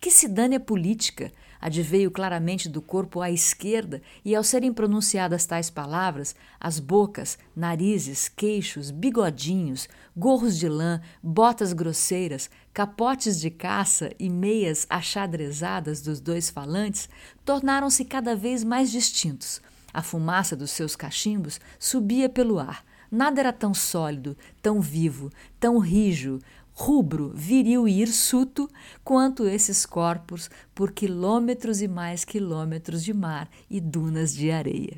Que 0.00 0.10
se 0.10 0.28
dane 0.28 0.56
a 0.56 0.60
política! 0.60 1.32
Adveio 1.60 2.10
claramente 2.10 2.68
do 2.68 2.80
corpo 2.80 3.20
à 3.20 3.30
esquerda, 3.30 4.00
e 4.24 4.34
ao 4.34 4.44
serem 4.44 4.72
pronunciadas 4.72 5.46
tais 5.46 5.70
palavras, 5.70 6.34
as 6.60 6.78
bocas, 6.78 7.38
narizes, 7.54 8.28
queixos, 8.28 8.90
bigodinhos, 8.90 9.88
gorros 10.16 10.58
de 10.58 10.68
lã, 10.68 11.00
botas 11.22 11.72
grosseiras, 11.72 12.50
capotes 12.72 13.40
de 13.40 13.50
caça 13.50 14.10
e 14.18 14.30
meias 14.30 14.86
achadrezadas 14.88 16.00
dos 16.00 16.20
dois 16.20 16.50
falantes 16.50 17.08
tornaram-se 17.44 18.04
cada 18.04 18.36
vez 18.36 18.62
mais 18.62 18.90
distintos 18.90 19.60
a 19.92 20.02
fumaça 20.02 20.54
dos 20.54 20.70
seus 20.70 20.94
cachimbos 20.94 21.60
subia 21.78 22.28
pelo 22.28 22.58
ar. 22.58 22.84
Nada 23.10 23.40
era 23.40 23.52
tão 23.52 23.72
sólido, 23.72 24.36
tão 24.60 24.80
vivo, 24.80 25.30
tão 25.58 25.78
rijo, 25.78 26.38
rubro, 26.78 27.32
viril 27.34 27.88
e 27.88 28.00
hirsuto 28.00 28.70
quanto 29.02 29.48
esses 29.48 29.84
corpos 29.84 30.48
por 30.72 30.92
quilômetros 30.92 31.82
e 31.82 31.88
mais 31.88 32.24
quilômetros 32.24 33.02
de 33.02 33.12
mar 33.12 33.50
e 33.68 33.80
dunas 33.80 34.32
de 34.32 34.52
areia. 34.52 34.96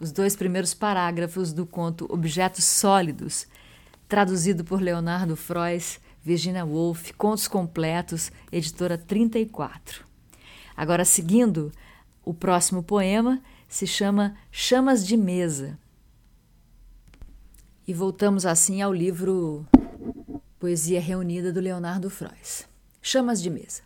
Os 0.00 0.10
dois 0.10 0.34
primeiros 0.34 0.74
parágrafos 0.74 1.52
do 1.52 1.64
conto 1.64 2.12
Objetos 2.12 2.64
Sólidos, 2.64 3.46
traduzido 4.08 4.64
por 4.64 4.82
Leonardo 4.82 5.36
Frois, 5.36 6.00
Virginia 6.24 6.64
Woolf, 6.64 7.12
Contos 7.12 7.46
Completos, 7.46 8.32
editora 8.50 8.98
34. 8.98 10.04
Agora, 10.76 11.04
seguindo 11.04 11.70
o 12.24 12.34
próximo 12.34 12.82
poema 12.82 13.40
se 13.68 13.86
chama 13.86 14.34
Chamas 14.50 15.06
de 15.06 15.16
Mesa. 15.16 15.78
E 17.86 17.94
voltamos 17.94 18.44
assim 18.44 18.82
ao 18.82 18.92
livro 18.92 19.64
Poesia 20.62 21.00
Reunida 21.00 21.52
do 21.52 21.58
Leonardo 21.58 22.08
Frois. 22.08 22.68
Chamas 23.02 23.42
de 23.42 23.50
Mesa. 23.50 23.82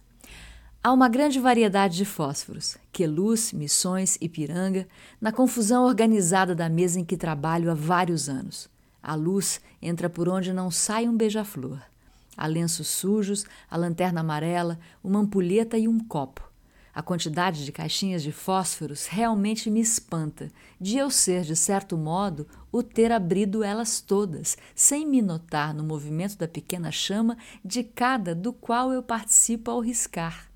Há 0.84 0.92
uma 0.92 1.08
grande 1.08 1.40
variedade 1.40 1.96
de 1.96 2.04
fósforos, 2.04 2.76
queluz, 2.92 3.50
missões, 3.50 4.18
ipiranga, 4.20 4.86
na 5.18 5.32
confusão 5.32 5.86
organizada 5.86 6.54
da 6.54 6.68
mesa 6.68 7.00
em 7.00 7.04
que 7.06 7.16
trabalho 7.16 7.70
há 7.70 7.74
vários 7.74 8.28
anos. 8.28 8.68
A 9.02 9.14
luz 9.14 9.58
entra 9.80 10.10
por 10.10 10.28
onde 10.28 10.52
não 10.52 10.70
sai 10.70 11.08
um 11.08 11.16
beija-flor. 11.16 11.80
Há 12.36 12.46
lenços 12.46 12.88
sujos, 12.88 13.46
a 13.70 13.76
lanterna 13.78 14.20
amarela, 14.20 14.78
uma 15.02 15.20
ampulheta 15.20 15.78
e 15.78 15.88
um 15.88 15.98
copo. 15.98 16.45
A 16.96 17.02
quantidade 17.02 17.66
de 17.66 17.72
caixinhas 17.72 18.22
de 18.22 18.32
fósforos 18.32 19.04
realmente 19.04 19.68
me 19.68 19.82
espanta, 19.82 20.50
de 20.80 20.96
eu 20.96 21.10
ser, 21.10 21.42
de 21.42 21.54
certo 21.54 21.94
modo, 21.94 22.48
o 22.72 22.82
ter 22.82 23.12
abrido 23.12 23.62
elas 23.62 24.00
todas, 24.00 24.56
sem 24.74 25.06
me 25.06 25.20
notar 25.20 25.74
no 25.74 25.84
movimento 25.84 26.38
da 26.38 26.48
pequena 26.48 26.90
chama 26.90 27.36
de 27.62 27.84
cada 27.84 28.34
do 28.34 28.50
qual 28.50 28.94
eu 28.94 29.02
participo 29.02 29.70
ao 29.70 29.80
riscar. 29.80 30.50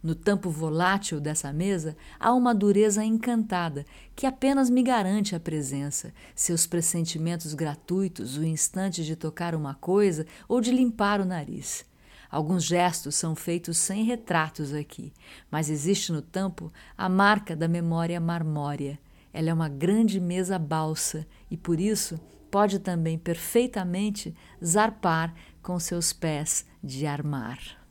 No 0.00 0.14
tampo 0.14 0.50
volátil 0.50 1.20
dessa 1.20 1.52
mesa 1.52 1.96
há 2.20 2.32
uma 2.32 2.54
dureza 2.54 3.04
encantada 3.04 3.84
que 4.14 4.24
apenas 4.24 4.70
me 4.70 4.84
garante 4.84 5.34
a 5.34 5.40
presença, 5.40 6.14
seus 6.32 6.64
pressentimentos 6.64 7.54
gratuitos, 7.54 8.36
o 8.36 8.44
instante 8.44 9.02
de 9.04 9.16
tocar 9.16 9.52
uma 9.52 9.74
coisa 9.74 10.28
ou 10.46 10.60
de 10.60 10.70
limpar 10.70 11.20
o 11.20 11.24
nariz. 11.24 11.84
Alguns 12.32 12.64
gestos 12.64 13.14
são 13.14 13.36
feitos 13.36 13.76
sem 13.76 14.04
retratos 14.04 14.72
aqui, 14.72 15.12
mas 15.50 15.68
existe 15.68 16.10
no 16.10 16.22
tampo 16.22 16.72
a 16.96 17.06
marca 17.06 17.54
da 17.54 17.68
memória 17.68 18.18
marmórea. 18.18 18.98
Ela 19.34 19.50
é 19.50 19.54
uma 19.54 19.68
grande 19.68 20.18
mesa 20.18 20.58
balsa 20.58 21.26
e, 21.50 21.58
por 21.58 21.78
isso, 21.78 22.18
pode 22.50 22.78
também 22.78 23.18
perfeitamente 23.18 24.34
zarpar 24.64 25.34
com 25.62 25.78
seus 25.78 26.10
pés 26.14 26.64
de 26.82 27.04
armar. 27.06 27.81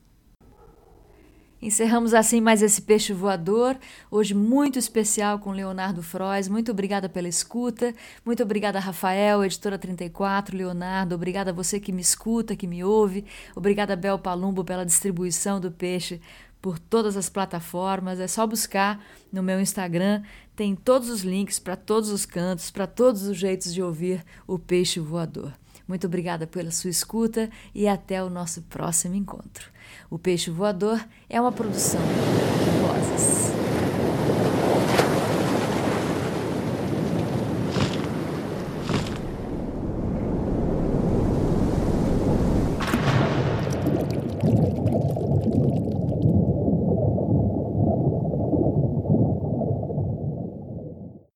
Encerramos 1.62 2.16
assim 2.16 2.42
mais 2.42 2.64
esse 2.64 2.82
peixe 2.82 3.14
voador, 3.14 3.78
hoje 4.10 4.34
muito 4.34 4.80
especial 4.80 5.38
com 5.38 5.52
Leonardo 5.52 6.02
Frois. 6.02 6.48
Muito 6.48 6.72
obrigada 6.72 7.08
pela 7.08 7.28
escuta. 7.28 7.94
Muito 8.26 8.42
obrigada, 8.42 8.80
Rafael, 8.80 9.44
editora 9.46 9.78
34, 9.78 10.58
Leonardo. 10.58 11.14
Obrigada 11.14 11.52
a 11.52 11.54
você 11.54 11.80
que 11.80 11.92
me 11.92 12.02
escuta, 12.02 12.56
que 12.56 12.66
me 12.66 12.84
ouve. 12.84 13.26
Obrigada, 13.56 13.96
Bel 13.96 14.18
Palumbo, 14.18 14.64
pela 14.64 14.84
distribuição 14.84 15.60
do 15.60 15.72
peixe 15.72 16.20
por 16.60 16.80
todas 16.80 17.16
as 17.16 17.30
plataformas. 17.30 18.20
É 18.20 18.28
só 18.28 18.48
buscar 18.48 19.00
no 19.32 19.44
meu 19.44 19.62
Instagram, 19.62 20.24
tem 20.56 20.76
todos 20.76 21.10
os 21.10 21.22
links 21.22 21.60
para 21.60 21.76
todos 21.76 22.10
os 22.10 22.26
cantos, 22.26 22.72
para 22.72 22.88
todos 22.88 23.22
os 23.22 23.38
jeitos 23.38 23.72
de 23.72 23.84
ouvir 23.84 24.26
o 24.48 24.58
peixe 24.58 25.00
voador. 25.00 25.54
Muito 25.88 26.08
obrigada 26.08 26.48
pela 26.48 26.72
sua 26.72 26.90
escuta 26.90 27.52
e 27.76 27.88
até 27.88 28.24
o 28.24 28.30
nosso 28.32 28.64
próximo 28.64 29.14
encontro. 29.14 29.70
O 30.12 30.20
Peixe 30.20 30.52
Voador 30.52 31.02
é 31.30 31.40
uma 31.40 31.54
produção 31.54 32.02